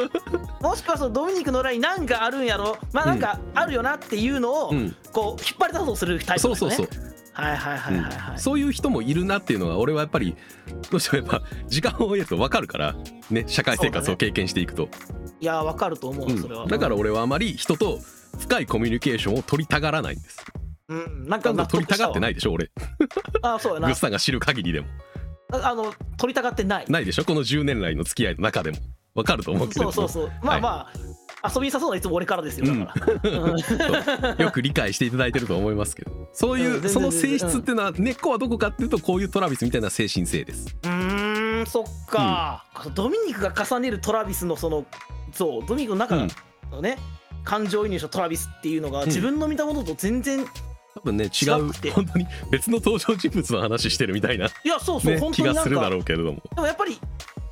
[0.62, 2.78] もしくはそのドミニクの裏に何かあるんやろ？
[2.94, 4.96] まあなんかあるよなっていうのをうん。
[5.12, 6.60] こう引っ張り出そうとするタイプだよね。
[6.60, 7.09] そうそうそう、
[7.42, 8.40] はいはいはいはいはい、うん。
[8.40, 10.36] そういう人もいるなっていうのは俺はやっぱり
[10.90, 12.96] どうしてもやっぱ時間を追えると分かるから
[13.30, 14.90] ね社会生活を経験していくと、
[15.40, 16.38] いやわかると思う、うん。
[16.38, 16.68] それは。
[16.68, 18.00] だから俺はあまり人と
[18.40, 20.46] 深いコミュニケーションを取りたがらないんです。
[20.88, 22.72] うんなんか取りたがってないでしょ俺。
[23.42, 23.88] あーそうやな。
[23.88, 24.88] グッさんが知る限りでも。
[25.52, 26.86] ああの取りたがってない。
[26.88, 27.26] ないでしょ？
[27.26, 28.78] この10年来の付き合いの中でも。
[29.16, 29.92] 分かると思うけれども。
[29.92, 30.32] そうそうそう。
[30.44, 30.94] まあまあ、
[31.44, 32.66] 遊びに誘うのはいつも俺からですよ。
[32.66, 36.12] だから、うんそうよく理解していただいてると思いますけど。
[36.34, 40.76] そういう、その性質っていうのは根っこはどこかっていうとこういうトラビスみたいな精神性です。
[40.84, 44.86] うーんそっか、ドミニクが重ねるトラビスのその
[45.32, 46.16] 像ドミニクの中
[46.72, 46.98] のね、
[47.44, 49.08] 感情移入したトラビスっていうのがん。
[49.08, 50.46] 自分の見たものと全然、
[50.96, 56.42] 多分ね違う本当に別の登場人物の話してるみたいな、いやそうそう、ね、本気がするだろうけれども。
[56.56, 57.00] でもやっぱり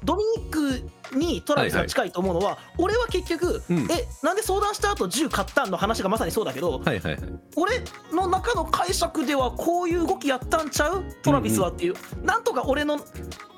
[0.04, 3.88] ドミニクにトラビスが近いと思うのは、俺は結局、うん。
[3.92, 7.20] えなんで相談した後銃買ったんの話がまさにそうだけど、はいはいはい。
[7.56, 11.04] 俺の中の解釈ではこういう動きやったんちゃう？
[11.24, 13.00] トラビスはっていう、なんとか俺の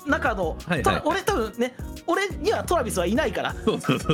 [0.06, 1.02] 中の、はいはい。
[1.04, 1.74] 俺多分ね
[2.06, 3.54] 俺にはトラビスはいないから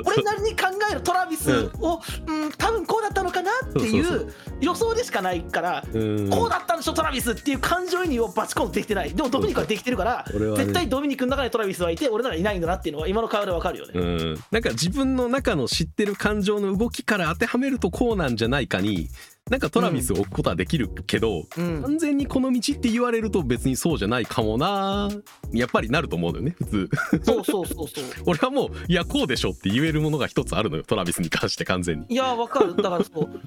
[0.05, 2.53] 俺なりに考えるトラビスを、うん。
[2.53, 6.31] 多分こうだったのかなっていそう予想でしかないから、うん。
[6.31, 9.15] こうだったんでしょトラビスっていう感情移入をバチコンとできてない。
[9.15, 14.45] でもドミニクはできてるから、絶対ドミニクの中にトラビスはいて俺ならいないんだなっていうのは今のの顔でわかるよね、うん。
[14.51, 19.09] なんか自分の中の知ってる感情の動きから当てはめるとこうなんじゃないかに
[19.49, 21.81] なんかトラビスを置くことはできるけど、うん。
[21.83, 25.09] 完全にこの道って言われると別にそうじゃないかもな
[25.53, 26.91] やっぱりなると思うのよね普通。
[27.23, 28.05] そうそうそうそう。
[28.27, 32.07] 俺はもういやこうでしょって言えるものが一つあるのよトラビスに関して完全に。
[32.09, 32.75] いやわかる。
[32.75, 33.41] だからそう。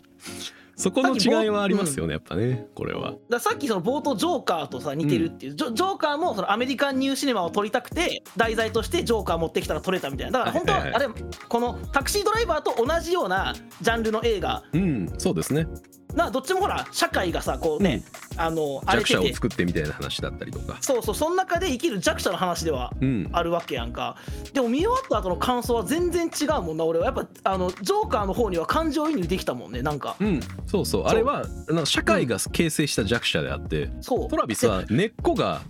[0.79, 3.15] そこの違いはありますよね、やっぱねこれは。
[3.29, 10.39] ださっきその冒頭ジョーカーとさ似てるっていう、ジョジョーカーもそのアメリカンニューシネマを撮りたくて題材としてジョーカー持ってきたら撮れたみたいな。
[10.39, 11.07] だから本当はあれ
[11.49, 14.63] このタクシードライバーと同じようなジャンルの映画。
[14.71, 15.67] うんそうですね
[16.15, 18.03] などっちもほら社会がさこうね、
[18.35, 19.13] あの荒れてて。
[19.13, 20.77] 弱者を作ってみたいな話だったりとか。
[20.81, 23.29] そうそうその中で生きる弱者の話ではうん。
[23.31, 24.17] あるわけやんか。
[24.53, 27.05] でも見終わった後の感想は全然違うもんな俺は。
[27.05, 30.15] やっぱあのジョーカーの方には感情移入できたもんねなんか。
[30.19, 30.39] うん。
[30.65, 31.03] そうそう。
[31.05, 34.27] あれはあの社会が形成した弱者であって、そう。
[34.27, 35.61] トラビスは根っこが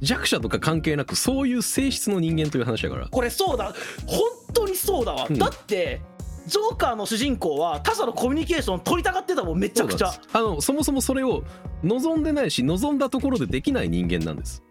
[0.00, 3.08] 弱者とか関係なくそういう性質の人間という話だから。
[3.08, 3.72] これそうだ。
[4.06, 4.20] 本
[4.52, 5.38] 当にそうだわ、うん。
[5.38, 6.00] だって
[6.46, 10.12] ジョーカーの主人公は他者のコミュニケーション取りたがってたもんめちゃくちゃ。
[10.32, 11.42] あのそもそもそれを
[11.82, 14.62] 望んでないし望んだところでできない人間なんです。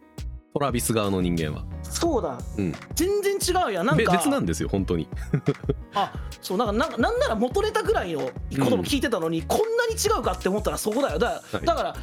[0.53, 2.37] トラビス側の人間は、そうだ。
[2.59, 3.87] うん、全然違うやん。
[3.87, 4.11] なんべか。
[4.11, 5.07] 別なんですよ本当に。
[5.95, 8.31] あそうなんかなんかなんなら元ネタぐらいのこ
[8.69, 11.17] とも聞いてたのに、こんなに違うかって思ったらそこだよ。
[11.17, 11.65] だ,、はい。
[11.65, 11.97] だからま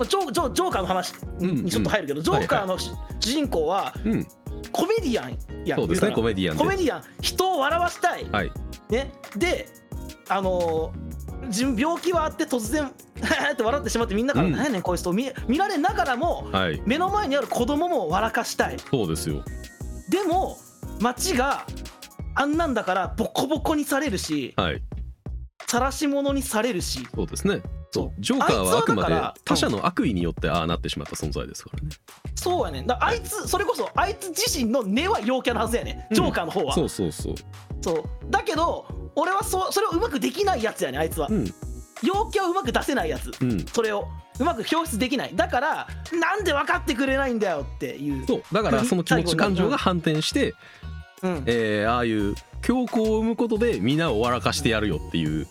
[0.00, 2.90] あジョージョージョーカーの話にちょっと入るけど、ジョーカーの主
[3.20, 4.26] 主人公はうん
[4.72, 5.76] コメディアンや。
[5.76, 7.02] んそうですねコメディアンでコメディアン。
[7.20, 8.52] 人を笑わしたい、はい
[8.90, 9.68] ね、で
[10.28, 11.14] あのー
[11.48, 12.86] 自分病気はあって突然
[13.52, 14.52] って笑ってしまってみんなから「うん。
[14.52, 16.82] 何やねんこいつ」と見見られながらもはい。
[16.86, 18.76] 目の前にある子供も笑かしたい。
[18.90, 19.42] そうですよ。
[20.08, 20.56] でも
[21.00, 21.66] 街が
[22.34, 24.82] あんなんだからボコボコにされるしはい。
[25.66, 27.06] 晒し者にされるし。
[27.14, 27.60] そうですね
[27.94, 28.12] そう。
[28.18, 31.90] ジョーカーはあくまで他者の悪意によってああなってしまった存在ですからね、
[32.34, 32.86] そうやねん。
[32.88, 36.14] だあいつそれこそあいつ自身の根は陽キャのはずやねん。
[36.14, 37.34] ジョーカーの方は、そうそうそう。
[37.80, 38.04] そう。
[38.30, 38.84] だけど
[39.14, 41.44] 俺はそそれをうまくできないやつやねんあいつは、うん。
[42.02, 43.30] 陽キャをうまく出せないやつ。
[43.40, 43.64] うん。
[43.66, 44.08] それを。
[44.40, 45.36] うまく表出できない。
[45.36, 48.26] だからなんで分かってくれないんだよっていう。
[48.26, 48.42] そう。
[48.52, 50.54] だからその気持ち感情が反転して、
[51.22, 55.46] うん、えーああいう強行を生むことで皆を笑かしてやるよっていう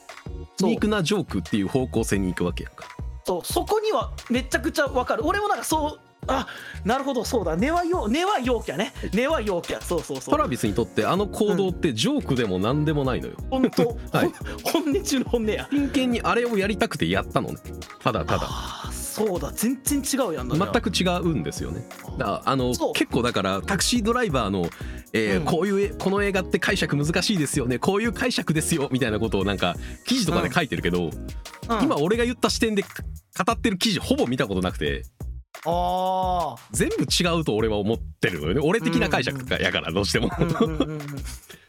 [0.57, 2.85] 皮肉なジョークっていう方向性に行くわけやんか。
[3.25, 3.41] そう。
[3.45, 5.25] そこにはめちゃくちゃ分かる。
[5.25, 6.47] 俺もなんかそうあ
[6.85, 7.25] なるほど。
[7.25, 7.55] そうだ。
[7.55, 8.93] 根はよ根は陽キャね。
[9.13, 9.81] 根は陽キャ。
[9.81, 10.33] そうそうそう。
[10.33, 13.35] トラビスにとってあの行動ってジョークでも何でもないのよ。
[13.49, 14.31] 本当、 はい。
[14.63, 15.67] 本音中の本音や。
[15.71, 17.57] 真剣にあれをやりたくてやったのね。
[18.01, 18.47] ただただ
[19.13, 21.87] そうだ全然違うやんな全く違うんですよね。
[22.17, 24.67] だあの結構だからタクシードライバーの、
[25.13, 25.45] えーうん。
[25.45, 27.77] こういうえこの映画って解釈難しいですよね。
[27.77, 31.83] こういう解釈ですよみたいなことをなんか記事とかで書いてるけど、うん。
[31.83, 32.89] 今俺が言った視点で語
[33.51, 35.03] ってる記事ほぼ見たことなくて
[35.65, 38.61] あ全部違うと俺は思ってるのよね。
[38.63, 40.29] 俺的な解釈やからどうしても、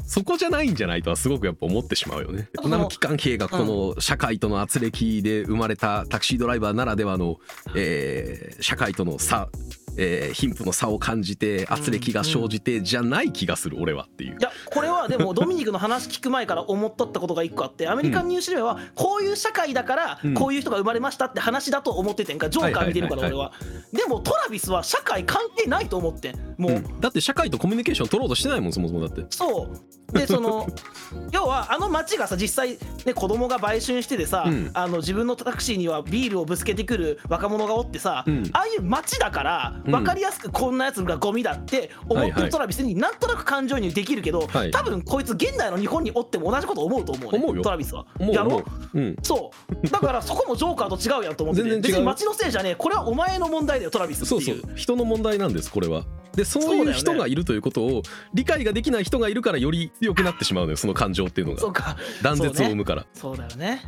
[0.07, 2.49] そこじゃないんじゃないとはすごくやっぱ思ってしまうよね。
[2.53, 7.39] ベトナム機関兵がこの社会との圧力で生まれたタクシードライバーならではの、
[7.75, 9.49] えー社会との差、
[9.97, 14.37] えー貧富の差を感じて圧力が生じてじゃない気がする俺はっていう。
[14.39, 14.43] い。
[14.43, 20.35] やこれはでも ドミニクの話聞く前から思っとったことが一個あってアメリカンニューシネマはこういう社会だからうん。
[20.35, 23.53] こういう人が生まれましたって話だと思っててんかジョーカー見てるからはい俺は。
[23.93, 26.55] でもトラビスは社会関係ないと思ってん。
[26.59, 27.01] もう、うん。
[27.01, 29.25] だって社会とコミュニケーション取ろうとしてないもんそもそもだって。
[29.31, 30.19] そう。
[30.19, 30.67] でその
[31.33, 34.71] 要はあの町がさ実際ね子供が売春しててさ、うん。
[34.75, 38.51] あの自分のタクシーにはビールをぶつけてくる若者がおってさ、うん。
[38.53, 42.43] ああいう町だからうん分かりやすくこんなやつがゴミだって思ってはいはい。
[42.45, 44.71] るトラビスになんとなく感情移入できるけど、はい。
[44.71, 47.63] 多分こいつ現代の日本におっても同じこと思うと思うね思うよ。
[47.63, 48.07] トラビスは。
[48.21, 48.65] やろ
[48.95, 48.99] う。
[48.99, 49.01] う。
[49.01, 49.17] ん。
[49.23, 49.51] そ
[49.83, 49.87] う。
[49.89, 51.71] だからそこもジョーカーと違うやんと思ってて。
[51.71, 52.75] 全然違う別に町のせいじゃねえ。
[52.75, 54.59] これはお前の問題だよトラビスってそいう。
[54.59, 54.77] うそう。
[54.77, 56.05] 人の問題なんですこれは。
[56.35, 61.61] でそういう人がいるということを理解ができない人がいるからより強くなってしまうのよその感情っていうのが。
[61.61, 61.97] そうか。
[62.23, 63.07] 断絶を生むから。
[63.15, 63.83] そうだよね。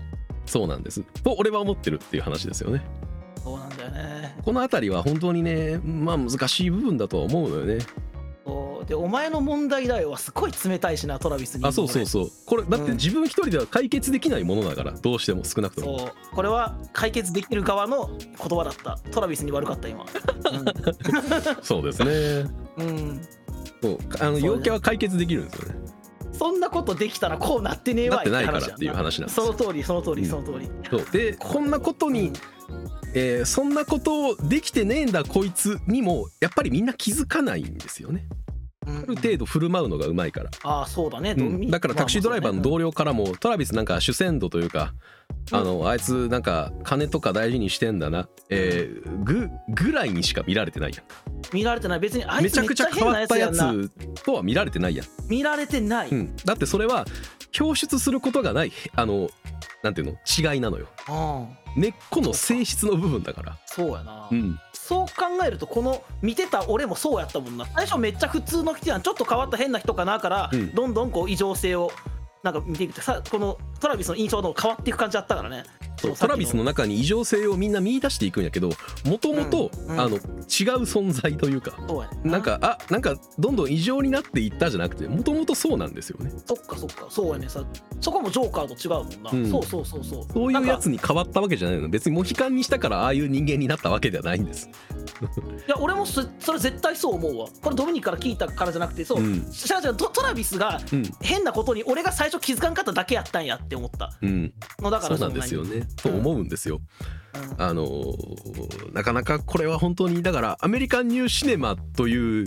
[0.44, 1.02] そうなんです。
[1.24, 2.82] と俺は思ってるっていう話ですよね。
[3.46, 4.34] そうなんだよね。
[4.44, 7.78] この辺りは本当にねまあ難しい部分だとは思うのよね。
[8.44, 8.86] そう。
[8.86, 11.64] でお前の問題だよはすごい冷たいしなトラビスに。
[11.64, 12.30] あそうそうそう。
[12.44, 15.98] これだってうん自分一人では解決できないものだからどうしても少なくとも。
[16.00, 16.12] そう。
[16.32, 18.98] これは解決できる側の言葉だった。
[19.12, 20.04] トラビスに悪かった今。
[21.62, 22.50] そうですね。
[22.78, 23.20] うん、うん。
[23.80, 23.98] そう。
[24.18, 25.95] あの陽キャは解決できるんですよね。
[26.38, 31.10] そんなことできたらこうなってねえわなってないからっていう話なんですその通りその通りうんその通り、そう。
[31.10, 32.32] でこんなことに、
[33.14, 38.26] えーそんなことをできてねえんだこいつにもやっぱりみんな気づかないんですよね。
[38.86, 40.50] うんある程度振る舞うのがうまいから。
[40.62, 41.70] ああそうだね、うん。
[41.70, 44.94] だからタクシードライバーの同僚からもトラビスなんか主戦度というか、
[45.50, 51.04] あのあいつなんか金とか大事にしてんだな、えー、ぐぐらいにしか見られてないやん。
[51.52, 52.00] 見られてない。
[52.00, 53.88] 別にあいめちゃくちゃ変変わったやつ
[54.24, 57.04] とは見られてないやん、見られてない、うん、だってそれは
[57.58, 59.28] 表出することがないあの
[59.82, 60.52] なんていうの？
[60.52, 60.88] 違いなのよ。
[61.76, 63.58] 根っこの性質の部分だから。
[63.66, 67.66] そうやな、うんそう考えるとこの見てた俺もそうやったもんな。
[67.74, 69.02] 最初めっちゃ普通の人やん。
[69.02, 70.72] ちょっと変わった変な人かなから、うん。
[70.72, 71.90] どんどんこう異常性を
[72.42, 75.64] なんか見ていくてさこのトラビスの印象の変わっていく感じだったからね。
[75.98, 78.68] そうトラビスの中に異常性をみんな見出していくんやけど
[79.06, 82.38] もともと違う存在というかそうな。
[82.38, 86.30] んかあなんかどんどん異常になっていったじゃなくてもともとそうなんですよね。
[86.44, 87.48] そっかそっかそうやね。
[87.48, 87.64] さ
[88.00, 89.50] そこもジョーカーと違うもんな、うん。
[89.50, 90.24] そうそうそうそう。
[90.32, 91.88] そういうやつに変わったわけじゃないの。
[91.88, 94.68] 別にモヒカンにしたからああいう人間になったわけではないんです
[95.20, 97.48] いや俺もそそれ絶対そう思うわ。
[97.62, 99.50] これドミニクから聞いたからじゃなくてそう、うん。
[99.50, 101.02] じゃあじゃあトトラビスがうん。
[101.20, 104.12] 変なことに俺が最初気づかんかっただけやったんやって思った。
[104.20, 104.52] うん。
[104.80, 105.86] のだからそうなんですよね。
[105.96, 106.80] と思うんですよ。
[107.58, 107.62] うん。
[107.62, 112.46] あのーなかなかこれは本当にだからアメリカンニューシネマといううん。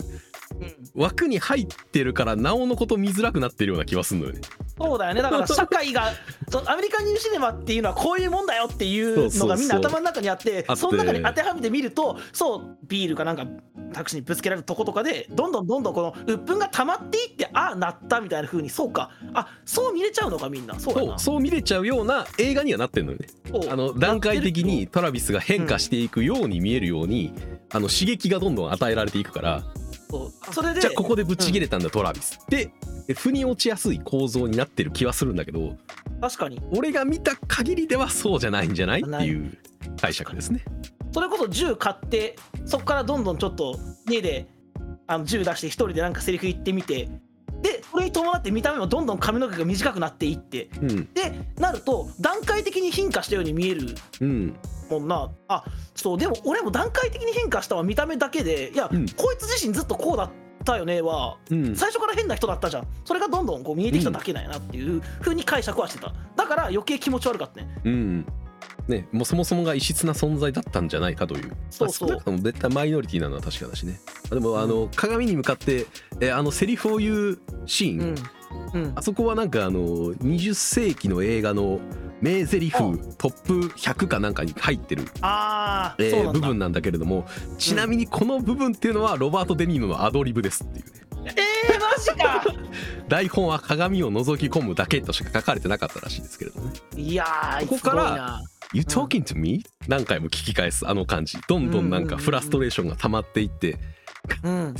[0.94, 4.40] 枠に入ってるからなおのこと見づらくなってるような気はするのよね
[4.80, 5.22] そうだよね。
[5.22, 6.12] だから社会が
[6.48, 13.46] そアメリカンニューシネマっていうのはこういうもんだよっていうのがみんな頭の中にあってその中に当てはめてみるとそうビールかなんか
[13.92, 19.10] タクシーにぶつけられるとことかでどんどんどんどんこの鬱憤が溜まっていってああなったみたいな風にそうか。
[19.34, 20.78] あそう見れちゃうのかみんな。
[20.78, 23.28] そうそう見れちゃうような映画にはなってんのよね。
[23.70, 27.32] あの段階的にトラビスが変化していくように見えるように、
[27.72, 29.62] あの刺激がどんどん与えられていくから
[30.10, 30.54] そう。
[30.54, 30.80] それで。
[30.80, 32.38] じゃあここでぶっちぎれたんだ、トラビス。
[32.48, 32.70] で
[33.16, 35.76] 腑に落ちやすい構造になってる気はするんだけど
[36.20, 36.60] 確かに。
[36.70, 39.00] 俺が見た限りではそうじゃないんじゃない？
[39.00, 39.58] っていう
[40.00, 40.64] 解釈ですね。
[41.12, 42.36] それこそ銃買って
[42.66, 43.76] そこからどんどんちょっと
[44.08, 44.46] 家で
[45.08, 47.08] あの銃出して一人でなんかセリフ言ってみて
[47.62, 51.12] でそれに伴って見た目もどんどん髪の毛が短くなっていってうん。
[51.12, 53.96] でなると段階的に変化したように見える。
[54.20, 54.56] うん
[54.90, 55.30] もんな。
[55.48, 55.64] あ
[55.94, 59.08] そうでも俺も段階的に変化したは見た目だけでいや、うん。
[59.10, 60.30] こいつ自身ずっとこうだっ
[60.64, 61.76] たよねはうん。
[61.76, 62.86] 最初から変な人だったじゃん。
[63.04, 66.12] それがどんどんこう見えてきただけなんやなっていう風に解釈はしてた。
[66.36, 67.68] だから余計気持ち悪かったね。
[67.84, 68.26] うん。
[68.88, 71.56] ね、もうそもそもが異質な存在だったんじゃないかという。
[71.70, 72.08] そうそう。
[72.08, 74.00] まあ少なくとも絶対マイノリティなのは確かだしね。
[74.30, 75.86] でもあの鏡に向かって
[76.20, 78.16] えあのセリフを言うシーン、
[78.74, 78.82] うん。
[78.82, 78.92] うん。
[78.96, 79.80] あそこはなんかあの
[80.14, 81.80] 20世紀の映画の
[82.20, 82.80] 名台詞あ
[83.18, 86.40] トップ100かなんかに入ってる、えーそうなんだ。
[86.40, 87.26] 部分なんだけれども
[87.58, 90.84] ちなみにこの部分っていうのはロバート・デ・ニーロのアドリブですっていう
[91.24, 91.34] ね。
[91.36, 92.44] えー、マジか。
[93.08, 96.74] 台本は鏡を覗き込むだけとしか書かれてなかったらしいですけれどもね。
[96.96, 98.42] いやーここからすごいな
[98.72, 101.38] 「You talking to me?、何回も聞き返すあの感じ。
[101.48, 103.78] どんどんなんかフラストレーションが溜まっていってうん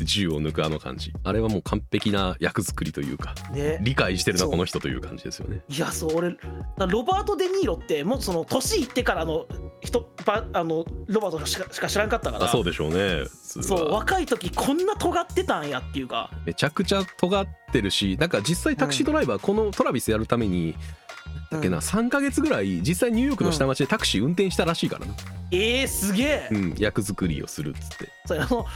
[0.04, 1.12] 銃を抜くあの感じ。
[1.24, 3.78] あれはもう完璧な役作りというかね。
[3.82, 5.62] 理解してるなこの人という感じですよね。
[5.68, 6.36] いやそう俺
[6.78, 9.46] だロバート・デ・ニーロってもうその年いってからの
[9.80, 12.44] 人ばあのロバートしかしか知らんかったから。
[12.44, 16.30] あそうでしょうねそうは若い時こんな尖ってたんやっていうか。
[16.46, 20.74] めちゃくちゃ尖ってるしなんか実際タクシードライバーこのトラビスやるために
[21.50, 21.82] だっけなうん。
[21.82, 25.14] 3ヶ月ぐらい実際ニューヨークの下町でタクシー運転したらしいからな、
[25.50, 28.08] えー、すげえ、うん、役作りをするっつって。
[28.26, 28.66] それあの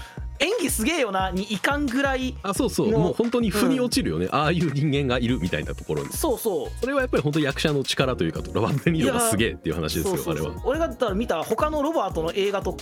[0.41, 2.91] 演技すげえよなにいかんぐらいあそうそう。
[2.91, 6.09] のもう本当に腑に落ちるよね、ああいう人間がいるみたいなところに。
[6.11, 6.69] そうそう。
[6.81, 10.53] それはやっぱり本当に役者の力というかロバート・デ・ニーロがすげえっていう話ですよあれは。
[10.65, 12.77] 俺がだから見た他のロバートの映画と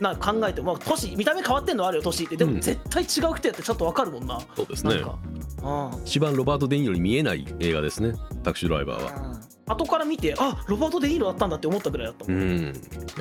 [0.00, 2.36] な考えても、まあ、年見た目変わってんのあるよ年って。
[2.36, 2.54] でうん。
[2.56, 4.94] も絶対違う人やってちょっとわかるもんな、そうですね。
[4.94, 5.18] なんか、
[5.94, 6.02] うん。
[6.04, 9.40] 一番ロバート・デ・ニーロに見えない映画ですねタクシードライバーは
[9.70, 12.58] 後から見てあロバート・デ・ニーロだったんだって思ったぐらいだったも、うん。
[12.58, 12.72] んい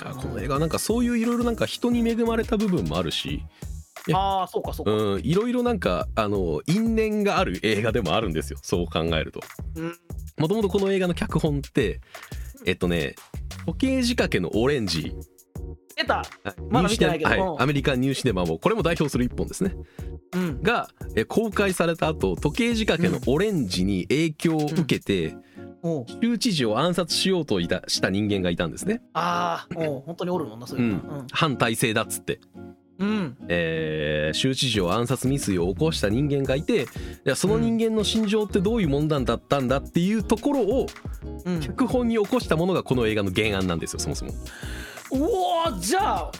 [0.04, 3.44] やこの映画はなんかそういういろいろなんか人に恵まれた部分もあるし。
[4.14, 8.60] ああそうかそうか、うんいろいろなんかあの因縁がある映画でもあるんですよ。
[8.62, 9.42] そう考えると。
[9.76, 9.98] うん。
[10.38, 12.00] もともとこの映画の脚本って
[12.66, 13.16] えっとね
[13.66, 15.14] 時計仕掛けのオレンジ
[16.00, 16.18] 出た。
[16.18, 16.28] はい
[16.70, 17.30] まだ見てないけど。
[17.30, 19.76] はい、アメリカンニューシネマもこれも代表する一本ですね。
[20.34, 20.62] うん。
[20.62, 25.36] がえ公開された後時計仕掛けのオレンジに影響を受けて、
[25.82, 26.06] おう。
[26.22, 31.18] 州知事を暗殺しようといたした人間がいたんですね、ああ本当におるもんなそういうの。
[31.20, 31.28] うん。
[31.32, 32.40] 反体制だっつって、
[33.00, 36.86] うん、うんえー州知事を暗殺未遂を起こした人間がいてい
[37.24, 40.86] やその人間の心情ってどういうもんだったんだっていうところを
[41.46, 41.60] うん。
[41.62, 44.34] 脚本に起こしたものがこの映画の原案なんですよそもそも。
[45.12, 46.32] おおじゃあ、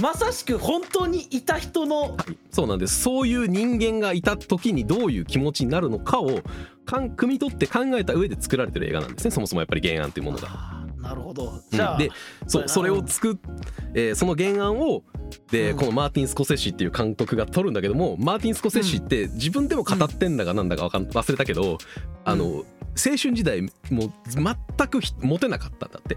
[0.00, 2.16] まさしく本当にいた人の
[2.50, 3.00] そうなんです。
[3.02, 6.40] そういう人間がいた時にどういう気持ちになるのかを
[6.84, 9.30] かん汲み取って考えた上で作られてる映画なんですね。
[9.30, 10.48] そもそもやっぱり原案っていうものが。
[11.00, 11.60] なるほど。
[11.70, 12.10] じゃあ、うんで
[12.46, 13.36] そうそれを作っ、
[13.94, 15.02] えーその原案を
[15.50, 15.76] で、うん。
[15.78, 21.78] このマーティン・スコセッシっていう監督が撮るんだけどもマーティン・スコセッシって自分でも語ってんだかなんだかわかん忘れたけど、
[22.24, 22.64] あの
[22.94, 23.68] 青春時代も
[24.06, 26.16] う全くひモテなかったんだって。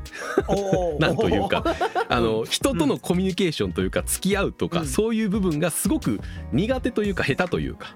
[0.99, 1.63] なんというか。
[2.09, 4.88] あの人とのコミュニケーションというか付き合うとか、うん。
[4.88, 6.19] そういう部分がすごく
[6.51, 7.95] 苦手というか下手というか。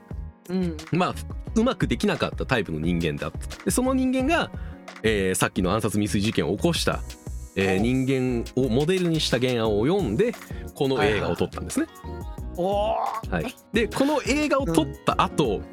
[0.50, 0.78] うん。
[0.92, 1.16] まあ
[1.56, 4.52] うまくできなかったタイプの人間だったでその人間が、
[5.04, 7.02] えーさっきの暗殺未遂事件を起こした、
[7.56, 10.34] えーお人間をモデルにした原案を読んで
[10.76, 11.88] この映画を撮ったんですね。
[12.56, 13.32] おー。
[13.32, 15.64] はい、でこの映画を撮った後、うん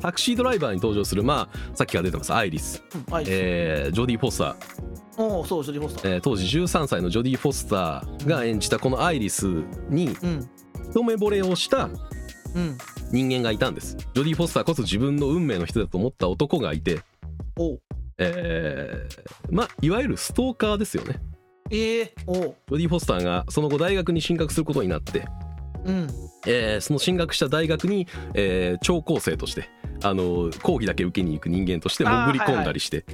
[0.00, 2.32] タクシードライバーに登場するまあさっきから出てます。
[2.34, 5.22] アイリス、はいえージョディ・フォスター。
[5.22, 6.14] おおそうジョディ・フォスター。
[6.14, 9.46] えー当時13歳のジョディ・フォスターが演じたこのアイリス
[9.88, 10.48] にうん。
[10.90, 12.78] 一目惚れをしたうん。
[13.10, 13.96] 人間がいたんです。
[14.14, 17.00] ジョディ・フォスターこそ自分の運命の人だと思った男がいて
[17.56, 17.80] おう。
[18.18, 21.20] えーまあいわゆるストーカーですよね。
[21.70, 22.36] ええおう。
[22.36, 25.26] ジョディ・フォスターがその後大学に進学することになって、
[25.86, 26.10] うん。
[26.46, 29.68] えーその進学した大学に、えー聴講生として
[30.02, 33.04] あの講義だけ受けに行く人間として潜り込んだりして、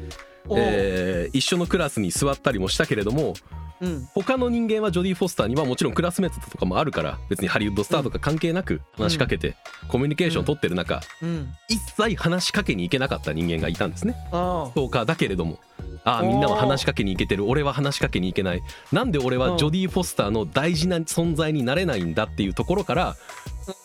[0.49, 3.35] おう、えー一緒のクラスに座ったりもしたけれども
[3.81, 4.09] うん。
[4.15, 9.57] 他の人間はジョディ・フォスターにはもちろんクラスメートとかもあるから別にハリウッドスターとか関係なく話しかけて
[9.89, 11.49] コミュニケーションを取ってる中うん。
[11.69, 14.15] 一切話しかけに行けなかった人間がいたんですね。
[14.31, 15.59] あストーカーだけれども
[16.05, 17.49] ああみんなは話しかけに行けてる。
[17.49, 18.63] 俺は話しかけに行けない。
[18.91, 23.17] なんで俺はジョディ・フォスターの大事な存在になれないんだっていうところから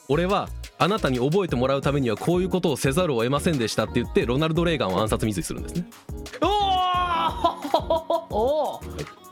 [0.09, 0.49] 俺は
[0.79, 5.85] あなたに覚えてもらうためにはこういうことをせざるを得ませんでしたって言ってロナルド・レーガンを暗殺未遂するんですね。
[6.41, 6.47] お
[8.31, 8.81] おお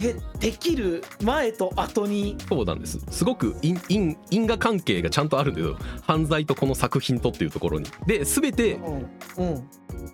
[0.02, 2.38] えできる前と後に？
[2.48, 3.00] そうなんです。
[3.10, 7.90] すごく因因因果関係がちゃんとあるんだけど犯罪とこの作品とっていうところに。
[8.06, 8.94] で全てうん。
[9.38, 9.70] うん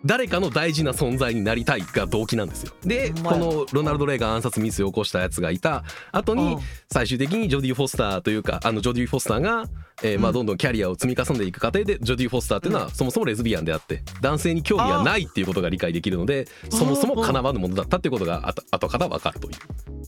[0.05, 2.73] 誰かの大事な存在になりたいが動機なんですよ。
[2.83, 6.57] でこのロナルド・レーガン暗殺未遂を起こしたやつがいた後に
[6.91, 9.65] 最終的にジョディ・フォスターというかあのジョディ・フォスターが、
[10.03, 19.57] えーまあ、うんどんどんキャリアを積み重ねていく過程でジョディ・フォスターっていうのはそもそもレズビアンであって男性に興味がないっていうことが理解できるのでそもそも叶わぬものだったっていうことが後から分かるという。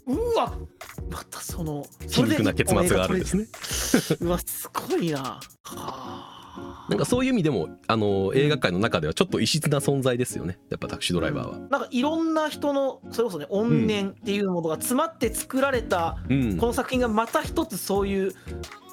[0.06, 0.58] うわ
[1.10, 3.44] またその皮肉な結末があるんですね。
[3.44, 3.50] ね。
[4.22, 5.20] うわすごいな。
[5.22, 6.33] はあ
[6.90, 10.60] なんかそういう意味でもあの映画界の中ではちょっと異質な存在ですよね。
[10.70, 11.58] やっぱタクシードライバーは。
[11.70, 16.58] なんかいろんな人のそれこそね怨念っていうものが詰まって作られたうん。
[16.58, 18.34] この作品がまた一つそういう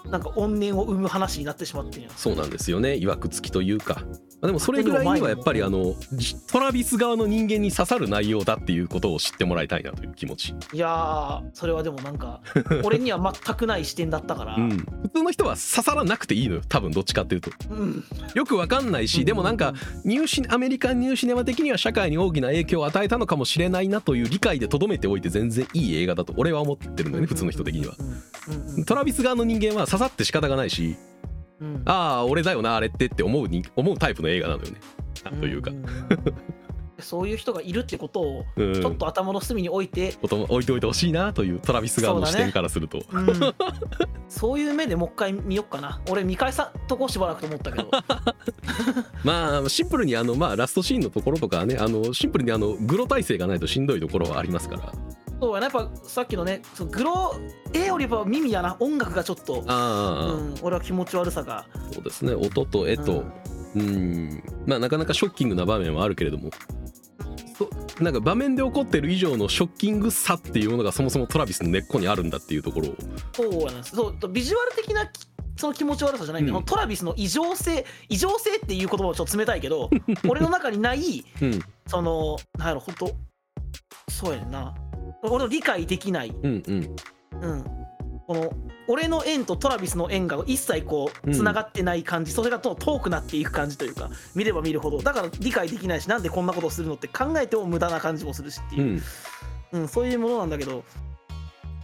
[0.09, 2.97] なんか怨念を生む話になってしまってそうなんですよね。
[2.97, 4.03] いわくつきというか、ま
[4.43, 12.41] あ、でもそれぐらいにはやっぱりあのジトラビス側の人間に刺さる内容だっていうことを知ってもらいたいなという気持ち、いやーそれはでもなんか
[12.85, 14.57] 俺には全くない視点だったから。
[14.57, 14.71] うん、
[15.03, 16.63] 普通の人は刺さらなくていいのよ。
[16.69, 17.51] 多分どっちかっていうと。
[17.71, 18.05] うん。
[18.35, 19.75] よくわかんないしでもなんか
[20.05, 27.95] ニューシアメリカンニューシネマ的には社会に大きな影響を与えたのかもしれないなという理解でとどめておいて全然いい映画だと俺は思ってるのよね普通の人的には。
[27.99, 28.21] うん
[28.79, 28.85] うん。
[28.85, 30.97] トラビス側の人間は刺さって仕方がないし
[31.61, 31.83] うん。
[31.85, 34.81] ああ俺だよなあれってって思うに思うタイプの映画なのよね。
[35.41, 35.71] というか。
[35.71, 35.87] んんん
[37.01, 38.75] そういう人がいるってことをうん。
[38.75, 43.55] ちょっと頭の隅に置いて、こと置いておいてほしいなというトラビス側の視点からすると、うん。
[44.29, 46.01] そういう目でもう一回見よっかな。
[46.11, 47.91] 俺見返さんとこしばらくと思ったけど。
[49.25, 54.93] まあシンプルにあのまあラストシーンのところとかはねあのシンプルにあのグロ体制がないとしんどいところはありますから
[55.41, 57.35] そうやなやっぱさっきのねそのグロ
[57.73, 61.67] 絵よりは耳やな音楽がちょっと、ああ、うん、俺は気持ち悪さが。
[61.93, 63.25] そうですね音と絵と。
[63.75, 64.43] うん。
[64.67, 66.51] まあなかなかショッキングな場面はあるけれども。
[67.57, 67.69] そ
[68.03, 72.95] なんか場面で起こってる以上のショッキングさっていうものがそもそもトラビスの根っこにあるんだっていうところを。
[73.33, 73.73] そうやな。
[73.73, 75.27] んですそうビジュアル的なき
[75.57, 76.65] その気持ち悪さじゃないんだよ、うん。
[76.65, 79.91] トラビスの異常性異常性っていう言葉はちょっと冷たいけど
[80.29, 81.61] 俺の中にないうん。
[81.87, 83.13] そのなんやろ本当
[84.11, 84.75] そうやな
[85.23, 86.97] 俺の理解できない、うんうん。
[87.43, 87.65] うん、
[88.27, 88.53] この
[88.89, 95.01] 俺の縁とトラビスの縁が一切こううんつながってない感じ、それがと遠くなっていく感じというか見れば見るほど。
[95.01, 99.01] だから理解できないしなんでこんなことをするのって考えても無駄な感じもするしっていう。
[99.73, 99.81] う、ん。
[99.81, 100.85] うんそういうものなんだけど。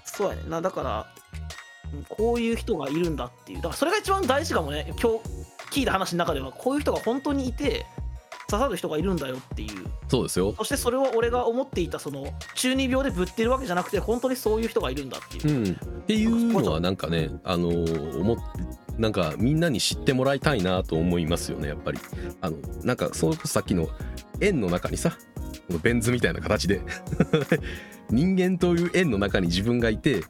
[0.05, 0.43] そうやね。
[0.43, 1.07] んなだから
[1.95, 3.59] うんこういう人がいるんだっていう。
[3.59, 4.93] だからそれが一番大事かもね。
[5.01, 5.21] 今日
[5.71, 6.53] 聞いた話の中では。
[6.53, 7.87] こういう人が本当にいて
[8.49, 9.87] 刺さる人がいるんだよっていう。
[10.09, 10.55] そうですよ。
[10.57, 15.57] そしてそれを俺が思っていたその中二病でぶってるわけじゃなくて本当にそういう人がいるんだっていう。
[15.57, 18.37] う、ん、っていうのはなんかねあのー思っ
[18.99, 21.99] なんかみんなに知ってもらいたいなと思いますよねやっぱり。
[22.41, 23.89] あのなんかそれこそさっきの
[24.41, 25.17] 円の中にさ
[25.67, 26.81] このベン図みたいな形で
[28.11, 30.23] 人間という円の中に自分がいて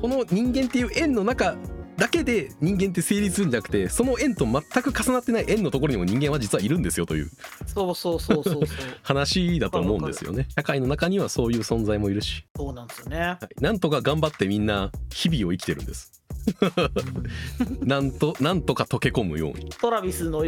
[0.00, 1.56] この人間っていう円の中
[1.98, 7.30] だけで人間って成立するんじゃなくてその円と全く重なってない円のところにも人間は実はいるんですよという。
[7.66, 8.78] そうそうそうそうそう。
[9.02, 10.46] 話だと思うんですよね。
[10.54, 13.18] 社会の中にはそういう存在もいるし、そうなんですよね。
[13.18, 16.22] はい、なんとか頑張ってみんな日々を生きてるんです。
[17.82, 19.70] なんとなんとか溶け込むように。
[19.70, 20.44] トラビスの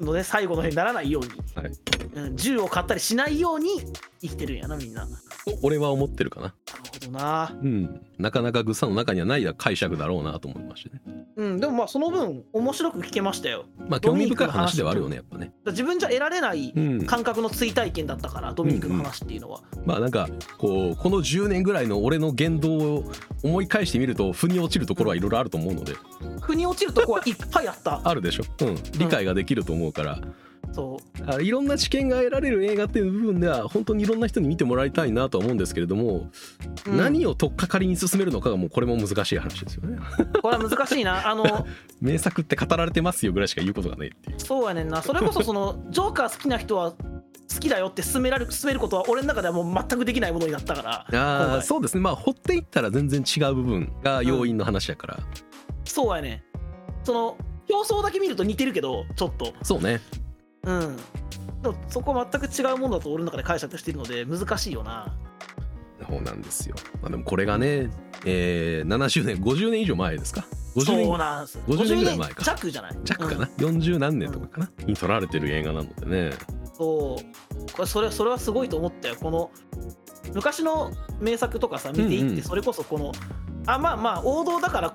[0.00, 1.72] のね最後の辺にならないように、はい。
[2.14, 3.68] うん、銃を買ったりしないように
[4.20, 5.06] 生きてるんやなみんな。
[5.06, 6.54] なると俺は思ってるかな。
[7.00, 7.56] ほどな。
[7.62, 8.00] うん。
[8.18, 11.00] なかなかグッサンの中にはない解釈だろうなと思いましてね。
[11.36, 13.66] うんでもまあその分面白く聞けましたよ。
[13.88, 15.52] まあ興味深い話ではあるよねやっぱね。
[15.66, 17.06] 自分じゃ得られないうん。
[17.06, 20.28] 感覚の追体験だったから、ドミニクの話っていうのは、まあなんか
[20.58, 23.04] こうこの10年ぐらいの俺の言動を
[23.42, 25.94] 思い返してみると腑に落ちるところはいろいろあると思うので
[26.40, 28.00] 腑に落ちるとこはいっぱいあった。
[28.04, 28.74] あるでしょうん。
[28.98, 30.20] 理解ができると思うから。
[30.72, 31.30] そう。
[31.30, 36.30] あいろんな知見が得られる映画っていう部分では本当にいろんな人に見てもらいたいなとは思うんですけれども、
[36.86, 36.96] うん。
[36.96, 39.98] 何を取っかかりに進めるのかがもうこれも難しい話ですよね。
[40.42, 41.28] これは難しいな。
[41.28, 41.66] あの
[42.00, 44.40] 名作って語られてますよぐらいしか言うことがないっていう。
[44.40, 45.02] そうやねんな。
[45.02, 52.00] それこそそのジョーカー好きな人は好きだよって勧められる勧めることは俺の中ではもう全くできないものになったからあそうですね。
[52.00, 55.18] まあ掘っていったら全然違う部分が要因の話やから、
[55.90, 56.44] そうやね。
[57.04, 57.36] その
[57.68, 59.52] 表層だけ見ると似てるけどちょっと。
[59.62, 60.00] そうね。
[60.64, 60.96] うん。
[61.62, 65.16] でもそこは全く違うものだと俺の中で解釈しているので難しいよな。
[66.08, 67.90] そうなんですよ、まあ、でもこれがね、
[68.24, 71.58] えー、70年50年以上前ですか？50そう年なんです。
[71.66, 72.44] 50年ぐらい前か。
[72.44, 72.96] 弱じゃない？
[73.02, 74.70] 弱かな、40何年とかかな？
[74.84, 76.32] に撮られてる映画なのでね。
[76.74, 77.72] そう。
[77.72, 79.16] これそれそれはすごいと思ったよ。
[79.20, 79.50] この
[80.34, 82.34] 昔の名作とかさ見ていうんうん。
[82.34, 83.12] ってそれこそこの、
[83.66, 84.94] あまあまあ王道だから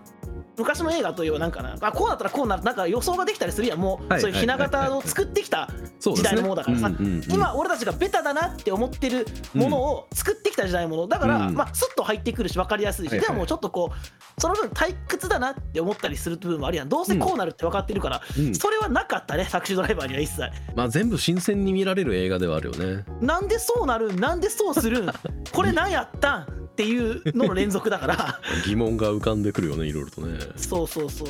[0.58, 1.76] 昔の映画といえばなんかな。
[1.80, 3.80] あこうなったらこうなるなんか予想ができたりするやん。
[3.80, 11.08] もう、はいそういうひな形を作ってきた時代のものだからさ、うんうんうん今俺たちがベタだなって思ってるものを作ってきた時代のもの。
[11.08, 11.56] だから、うん。
[11.56, 13.28] まあスッと入ってくるし分かりやすいし、はいはい。
[13.28, 16.90] でもちょっとこうその分退屈だなって思ったりする部分もあるやん。
[16.90, 18.56] どうせこうなるって分かってるから、うん。
[18.56, 20.42] それはなかったねタクシードライバーには一切。
[20.76, 23.06] まあ全部新鮮に見られる映画ではあるよね。
[23.22, 24.20] なんでそうなるん？
[24.20, 25.10] なんでそうするん？
[25.54, 26.61] これ何やったん？
[26.82, 28.40] っていうのの連続だから。
[28.66, 30.40] 疑問が浮かんでくるよねいろいろとね。
[30.56, 31.28] そうそうそう。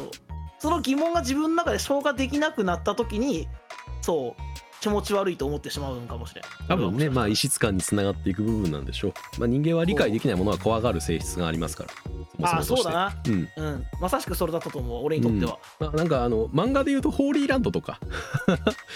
[0.60, 3.47] その疑問が自分の中で消化できなくなった時に
[4.02, 4.51] そう
[4.82, 6.43] 気持ち悪いと思ってしまうのかもしれん。
[6.67, 11.89] 多分ねまあ異質感につながっていく部分なんでしょう、まあ、人間は理解できないものは怖がる性質がありますから。
[12.49, 13.21] ああそうだな。
[13.27, 13.49] うん。
[13.55, 13.86] うん。
[14.01, 17.99] まさしくそれだったと思う俺にとっては、まあ、なんかあの漫画で言うと「ホーリーランド」とか。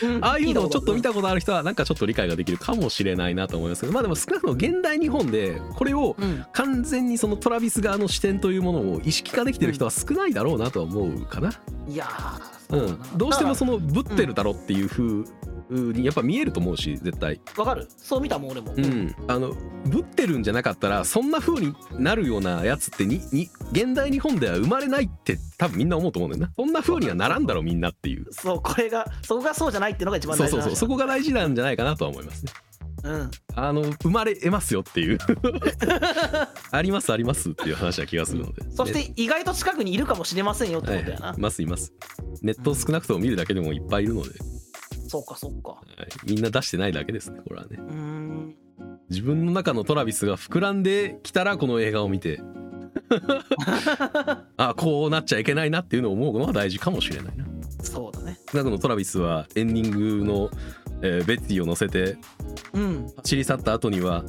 [0.04, 0.20] うん。
[0.26, 3.94] ああいうのをちょっと見たたことある人はなんかちょっと理解ができるかもしれないなと思いますけど。
[3.94, 6.46] まあでも少なくとも現代日本でこれをうん。
[6.52, 11.52] 完全にそのトラビス側の視点というものを意識化できてる人は少ないだろうなとは思うかな、
[11.88, 13.18] いやーうん。
[13.18, 15.24] どうしてもそだのぶってるだろっていう風
[15.70, 17.40] にやっぱ見えると思うし絶対。
[17.58, 17.88] わかる？
[17.98, 19.54] そう見たもん俺も、うん、あの
[19.86, 26.54] ぶってるんじゃなかったらそんな風になるようなやつってにに現代日本では生まれないって多分みんな思うと思うんだよな。
[26.56, 28.26] そんな風にはならんだろうみんなっていう。
[28.32, 32.52] そうこれがそこがそうじゃないっていうのが一番そう大事な話そうそうそこが大事なんじゃないかなとは思いますね。
[33.04, 33.32] うん。
[33.56, 35.18] あの生まれ得ますよっていう。
[36.72, 38.64] ありますありますっていう話は気がするので。
[38.76, 41.42] そして意外と近くにいるかもしれませんよってはいことやな、はいい。
[41.42, 41.94] ますいます。
[42.42, 44.30] ネットを少なくとも見るだけでもいっぱいいるので、
[45.08, 45.70] そうかそうか。
[45.72, 45.78] は
[46.28, 46.32] い。
[46.32, 47.78] みんな出してないだけですねこれはね。
[47.78, 48.56] うーん。
[49.10, 52.42] 自分の中のトラビスが膨らんできたらこの映画を見て。
[54.58, 57.46] あこうなっちゃいけないなっていうのを思うのは大事かもしれないな。
[57.82, 58.40] そうだね。
[58.52, 60.50] 少なくともトラビスはエンディングの、
[61.02, 62.18] えーベッティを乗せて
[62.74, 63.12] うん。
[63.18, 64.24] 走り去った後には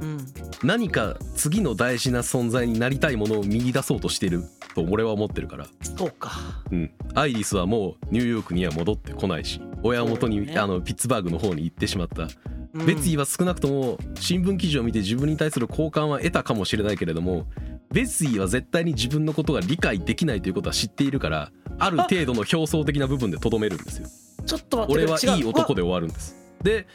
[0.00, 0.18] うん。
[0.62, 6.32] 何か次の大事な存在になりたいものを見出そうとしていると俺は思ってるから、そうか。
[6.70, 10.58] うん、アイリスはもうニューヨークには戻ってこないし親元に、ね。
[10.58, 12.28] あのピッツバーグの方に行ってしまった、
[12.74, 12.86] うん。
[12.86, 17.46] ベツィは少なくとも新聞記事を見て自分に対する好感は得たかもしれないけれども
[17.90, 24.08] ベツィは絶対に自分のことが理解できないということは知っているからある程度の表層的な部分でとどめるんですよ。
[24.44, 26.36] ちょっと待って俺はいい男でで終わるんです。
[26.62, 26.86] で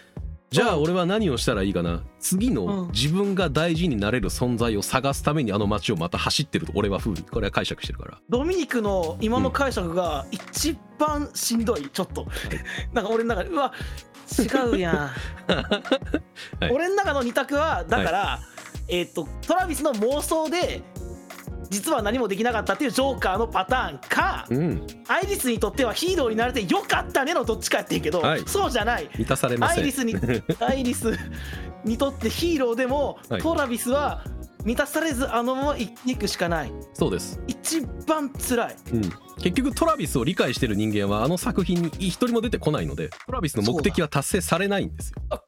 [0.54, 2.04] じゃあうん俺は何をしたらいいかな？
[2.20, 2.54] 次うん。
[2.54, 8.20] の自分が大事になれる存在を探すためにあの街をまた走ってると俺は風にこれは解釈してるから。
[8.30, 11.90] ドミニクの今の解釈が一番しんどい。
[11.90, 12.28] ちょっと。
[12.94, 13.74] なんか俺の中でうわ
[14.40, 14.96] 違うやん、
[16.62, 16.72] はい。
[16.72, 18.40] 俺の中の二択はだから、
[18.88, 20.82] えっ、とトラビスの妄想で
[21.74, 24.88] 実は何もできなかったっていうジョーカーのパターンか、うん。
[25.08, 28.44] アイリスにとってはヒーローになれてよかったねのどっちかやってんけど、はい。
[28.46, 29.10] そうじゃない。
[29.18, 29.78] 満たされません。
[29.80, 30.16] アイリスに
[30.62, 31.18] アイリス
[31.84, 33.42] にとってヒーローでも、はい。
[33.42, 34.24] トラビスは
[34.64, 36.72] 満たされずあのまま生きていくしかない。
[36.94, 38.76] そうです、一番辛い。
[38.94, 39.02] うん、
[39.42, 45.44] 結局トラビスを理解してる人間はあの作品に一人も出てこないのでトラビスの目的は達成されないんですよ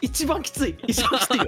[0.00, 0.76] 一番きつい。
[0.86, 1.44] 一番きついよ。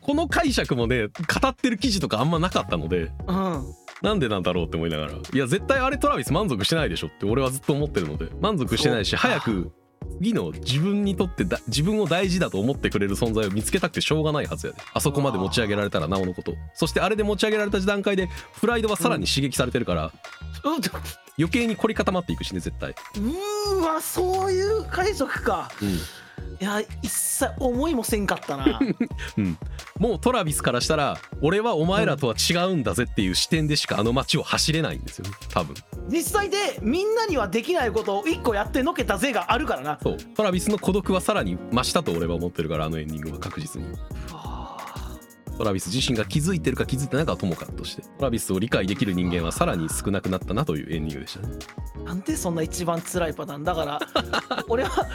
[0.00, 1.12] この解釈もね語
[1.48, 3.64] ってる記事とかあんまなかったのでうん。
[4.00, 5.12] なんでなんだろうって思いながら。
[5.12, 9.72] いや絶対あれトラビス満足してないでしょって俺はずっと思ってるので満足してないし早く
[10.20, 14.78] 次の自分にとってだ自分を大事だと思ってくれる存在を見つけたくてしょうがないはずやで。
[14.94, 16.54] あそこまで持ち上げられたらなおのこと。
[16.74, 18.28] そしてあれで持ち上げられた段階で
[18.60, 20.12] プライドはさらに刺激されてるから、う
[21.38, 25.70] 余計に凝り固まっていくしね絶対、うーわそういう解釈か。
[25.82, 25.98] うん
[26.60, 28.80] いや一切思いもせんかったな。
[29.38, 29.58] うん、
[29.98, 35.74] もうトラビスからしたら俺はお前らとは違うんだぜっていう視点でしかあの街を走れないんですよね多分。
[36.08, 39.98] 実際でみんなにはできないことを一個やってのけたぜがあるからな。
[40.02, 40.16] そう。
[40.16, 43.88] トラビスの孤独はさらに増したと俺は思ってるからあのエンディングは確実に。
[43.88, 43.92] う
[44.34, 44.37] わ
[45.58, 51.54] トラビス自身が気づいてるか気づいてないかはともかくとしてトラビスを理解できる人間はさらに少なくなったなというエンディングでしたね。
[52.04, 53.64] なんでそんな一番辛いパターン？
[53.64, 54.00] だから
[54.68, 55.06] 俺は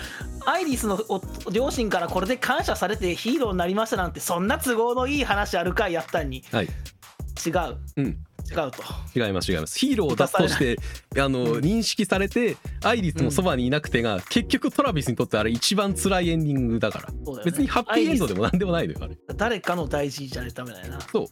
[0.45, 1.21] アイリスのお
[1.51, 5.93] 両親からこれで感謝されてヒーローになりましたなんてそんな都合のいい話あるかい？
[5.93, 6.43] やったんに。
[6.51, 6.65] はい。
[6.65, 7.77] 違う。
[7.97, 8.17] うん
[8.51, 8.83] 違うと。
[9.15, 9.79] 違います違います。
[9.79, 10.77] ヒーローだとして
[11.19, 11.63] あの、うん。
[11.63, 17.11] 認識されてアイリスもそばにいなくてが、結局トラビスにとってあれ一番辛いエンディングだから。
[17.11, 17.41] ね。
[17.45, 19.17] 別にハッピーエンドでもなんでもないのよあれ。
[19.35, 21.01] 誰かの大事じゃダメだよな。
[21.01, 21.25] そう。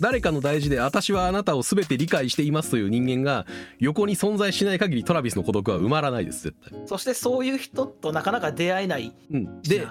[0.00, 3.46] 誰かの大事で私はあなたを全て理解していますという人間が
[3.78, 9.86] 横に存在しない限りトラビスの孤独は埋まらないです絶対、そしてそういう人となかなか出会えないうん、で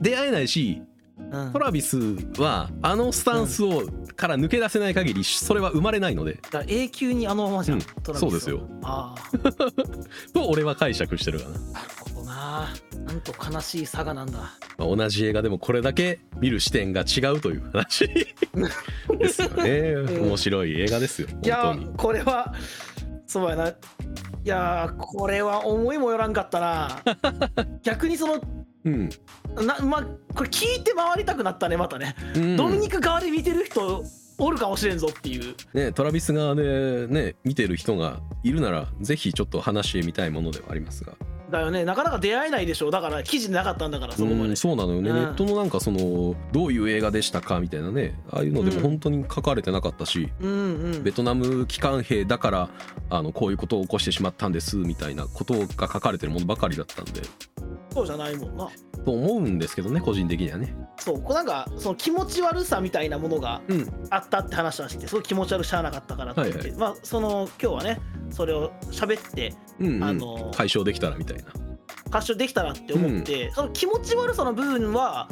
[0.00, 0.82] 出会えないし
[1.18, 1.52] うん。
[1.52, 1.98] トラビス
[2.38, 6.34] はあのスタンスをから抜け出せない限りそれは生まれないので。
[6.34, 7.84] だから永久にあのままじゃん、うん。
[8.02, 8.18] トラビスは。
[8.18, 8.68] そうですよ。
[8.82, 10.32] ああ。
[10.32, 12.68] と俺は解釈してるかな、なるほどな。
[13.06, 14.38] なんと悲しい差がなんだ。
[14.78, 18.06] まあ同じ映画でもこれだけ見る視点が違うという話。
[19.18, 19.92] ですよね。
[19.92, 20.22] ん。
[20.26, 22.54] 面白い映画ですよいやこれは
[23.26, 23.68] そうやな。
[23.68, 23.74] い
[24.44, 27.02] やーこれは思いもよらんかったな。
[27.82, 29.08] 逆にそのうん、
[29.66, 32.56] なまあこれ聞いて回りたくなったねまたね、うん。
[32.56, 34.04] ドミニク側で見てる人
[34.36, 35.54] おるかもしれんぞっていう。
[35.74, 41.14] ね、トラビス側でね見てる人がいるならぜひちょっと話してみたいものではありますが
[41.54, 41.84] だよね。
[41.84, 42.90] なかなか出会えないでしょ。
[42.90, 44.50] だから記事なかったんだからそこまで。
[44.50, 45.16] うんそうなのよね、うん。
[45.16, 48.20] ネットのなんかそのどういう映画でしたかみたいなね。
[48.30, 51.02] ああいうのでも本当に書かれてなかったし、うんうん。
[51.02, 52.70] ベトナム機関兵だから
[53.10, 57.22] あのこういうことを起こしてしまったんですみたいなことが書かれてるものばかりだったんで。
[57.92, 58.68] そうじゃないもんな。
[59.04, 60.74] と思うんですけどね個人的にはね。
[60.98, 63.88] そうなんかその気持ち悪さみたいなものがうん。
[64.10, 68.00] あったって話はしてすごい気持ち悪しゃあなかったからって言って、はいはまあその今日はね
[68.30, 70.04] それを喋ってうん、うん。
[70.04, 71.44] あの解消できたらみたいな。
[72.10, 75.28] 解消できたらって思って、その気持ち悪さの部分は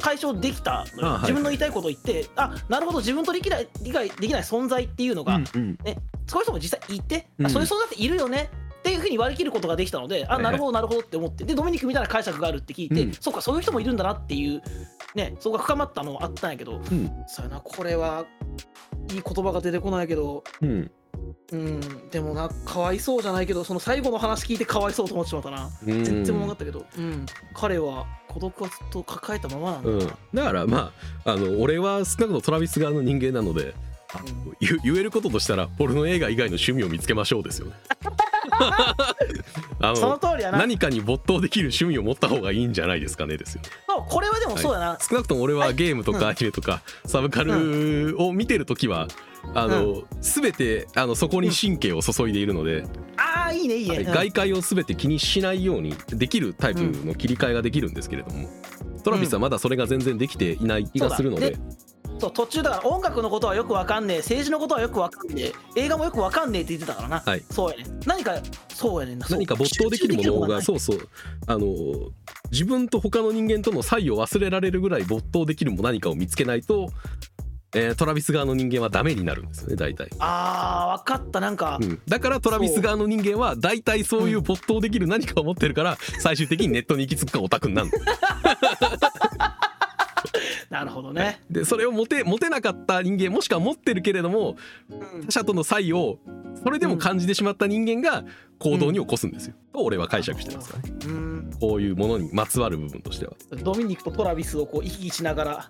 [0.00, 1.08] 解消できたのよ。
[1.08, 1.20] あはい。
[1.22, 5.78] 自分の言いたいことを言ってあなるほど自分と理解理解できない存在っていうのが、うんうん。
[6.26, 7.46] そういう人も実際いて、うん。
[7.46, 13.12] あそういう存在っているよねっていうふうに割り切ることができたので、はいはいあなるほどなるほどって思ってでドミニクみたいな解釈があるって聞いて、うん。
[13.12, 14.62] そうかそういう人もいるんだなっていう
[15.14, 17.10] ねそこが深まったのはあったんやけどうん。
[17.26, 18.24] そうやなこれは
[19.10, 20.90] いい言葉が出てこないけどうん
[21.52, 25.70] うんでもなかわいそうじゃないけどその最後の話聞いてかわいそうと思ってしまったな。
[25.86, 26.04] うん。
[26.04, 29.90] 全然分かったけど、うん、彼は孤独はずっと抱えたままなんだ。
[29.90, 30.92] な、うん、だからま
[31.24, 33.74] ああの俺は少なくともトラビス側の人間なので
[34.12, 37.72] あの言言えることとしたらポルノ映画以外の趣味を見つけましょうですよね。
[39.80, 40.58] あそのの通りやな。
[40.58, 43.62] 何かに没頭できる趣味を持った方がいいんじゃないですかねですよ。
[43.64, 49.08] そうこれはでもそうやな、少なくとも俺はゲームとかアニメとかサブカルを見てる時は
[49.54, 52.84] あの全てあのそこに神経を注いでいるので、
[53.16, 54.12] ああいいねいいね、うん。
[54.12, 58.48] 外界を全て気にしないようにできるタイプの切り替えができるんですけれども、
[59.02, 61.56] トラビスはまだそれが全然できていない気がするので。
[62.18, 67.42] そう途中だから音楽のことはよくわかんねえ政治のことはよくわかんねえ映画もよくわかんねえって言ってたからな、はい。
[67.50, 67.84] そうやね。
[68.06, 68.36] 何か
[68.68, 71.08] そうやね何か没頭できるものがそうそう。
[71.46, 71.66] あの
[72.50, 76.88] 自分と他の人間との差異を忘れられるぐらい没頭できるも何かを見つけないと、
[77.74, 81.40] えートラビス側の人間はダメになるんですよね大体、あー分かった。
[81.40, 87.92] なんか、うん、だからトラビス側の人間は大体そういう没頭できる何かを持ってるから最終的にネットに行き着くかオタクになるの
[90.76, 94.56] なるほどね、でそれを持て持てなかった人間もしくは持ってるけれども
[94.90, 95.26] うん。
[95.26, 96.18] 他者との差異を
[96.62, 98.24] それでも感じてしまった人間が
[98.58, 100.94] 行動に起こすんですよ、と俺は解釈してますからね。
[101.06, 101.50] うん。
[101.60, 103.34] こういうものにまつわる部分としては。
[103.62, 105.68] ドミニクとトラビスをこう行き来しながら。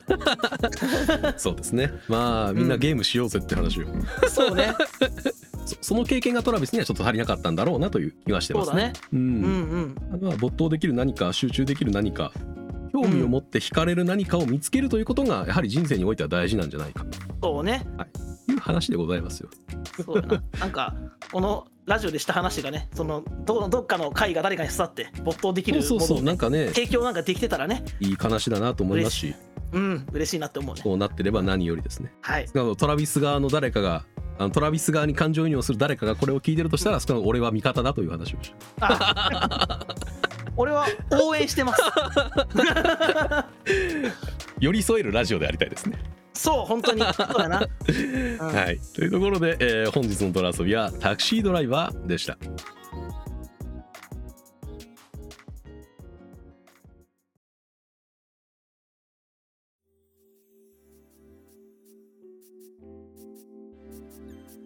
[1.37, 1.93] そうですね。
[2.09, 3.87] まあみんなゲームしようぜって話よ、
[4.29, 4.75] そうね。
[5.67, 8.75] そその経験がトラビスにはちょっと足りなかったんだろうなという気がしてますね。
[8.75, 8.93] そうだね。
[9.13, 9.97] ううんんうん。
[10.15, 12.33] あとは没頭できる何か集中できる何か
[12.97, 17.05] 興味を持って惹かれる何かを見つけるということがやはり人生においては大事なんじゃないか。
[17.43, 17.87] そうね。
[18.47, 18.57] とい。
[18.57, 19.51] う話でございますよ。
[20.03, 20.43] そうやな。
[20.61, 20.95] なんか
[21.31, 27.85] このラジオでした話がねそのどどっかの会が誰かに刺さって没頭できるそうそうそうものをねなんかね提供なんかできてたらね。
[28.01, 29.35] いい話だなと思いますし。
[29.73, 30.81] うん嬉しいなって思うね。
[30.83, 32.15] そうなってれば何よりですね。
[32.23, 32.47] はい。
[32.47, 34.07] トラビス側の誰かが
[34.39, 39.81] あのトラビス側に感情移入をする誰かがこれを聞いてるとしたら少なくとも俺は味方だという話をしあ
[40.57, 41.83] 俺は応援してます。
[44.59, 45.99] 寄り添えるラジオでありたいですね。
[46.33, 47.03] そう本当に。
[47.03, 47.67] そうだな、
[48.41, 48.55] うん。
[48.55, 52.39] はい、というところで、えー本日のドラ遊びはタクシードライバーでした。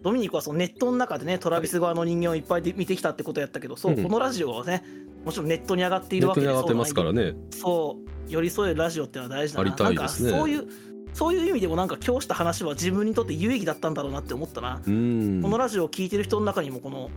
[0.03, 4.03] ドミニクはそのネットの中でねトラビス側の人間をいっぱいで見てきたってことやったけどそう、うん。
[4.03, 4.83] このラジオはね
[5.25, 7.33] もちろんネットに上がっているわけでに上がってますからね。
[7.51, 7.97] そ
[8.27, 9.69] う寄り添えるラジオってのは大事だな。
[9.69, 10.31] ありたいですね。
[10.31, 10.67] そういう
[11.13, 15.41] そういう意味でもなんか今日した話は自分にとって有意義だったんだろうなって思ったな、うん。
[15.41, 17.09] このラジオを聴いてる人の中にもこの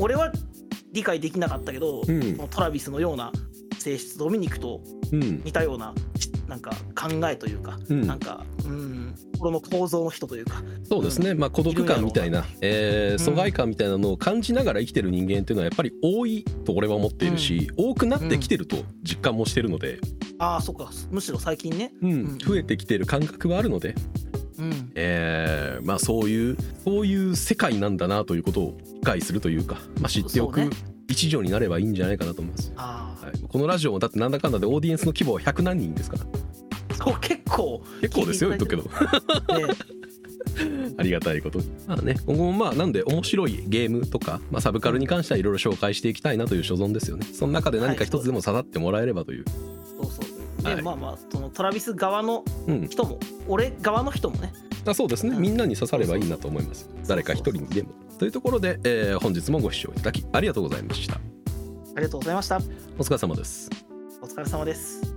[0.00, 0.32] 俺は
[0.92, 2.36] 理解できなかったけど、うん。
[2.36, 3.30] このトラビスのような
[3.78, 4.80] 性質ドミニクと
[5.12, 5.42] うん。
[5.44, 5.94] 似たような
[6.48, 8.06] なんか考えというか、うん。
[8.06, 13.18] なんかうん心の構造の人というかそうですね、まあ、孤独感みたいな、えーうん。
[13.18, 19.98] 疎外感みたいなのを感じながら生きてる人間っていうのはやっぱり多いと俺は思っているし、多くなってきてると実感もしてるので、
[20.38, 20.90] ああそっか。
[21.10, 21.92] むしろ最近ね。
[22.02, 22.10] うん。
[22.10, 22.38] うん。
[22.38, 23.94] 増えてきてる感覚はあるので、
[24.58, 24.92] うん。
[24.94, 30.60] えーまあ、そういうそういう世界なんだなということを理解するというか、まあ、知っておく
[31.08, 32.72] 一助になればいいんじゃないかなと思います。
[32.76, 36.24] あはい、このラジオもだってなんだかんだでオーディエンスの規模は100何人ですから。
[36.90, 37.82] あそう結構。
[38.00, 38.82] 結構ですよ言っとくけど。
[38.82, 39.74] ね
[40.98, 41.58] ありがたいこと。
[41.58, 42.16] にまあね。
[42.26, 47.26] 今後もまあなんで面白いゲームとか、まあ、サブカルに関してはいろいろ紹介していきたいなという所存ですよね。
[47.32, 49.44] その中で何か一つでも刺さってもらえればという、
[50.00, 50.20] そうそ
[50.60, 50.62] う。
[50.62, 50.82] で、はい。
[50.82, 52.86] まあまあそのトラビス側のうん。
[52.86, 53.18] 人も
[53.48, 54.52] 俺側の人もね。
[54.86, 55.34] あそうですね。
[55.34, 55.42] うん。
[55.42, 56.88] みんなに刺さればいいなと思います。
[57.08, 57.88] 誰か一人にでも。
[58.18, 61.16] というところで、えー本日もご視聴いただきありがとうございました。
[61.16, 61.20] あ
[62.00, 62.56] りがとうございました。
[62.98, 63.70] お疲れ様です。
[64.22, 65.13] お疲れ様です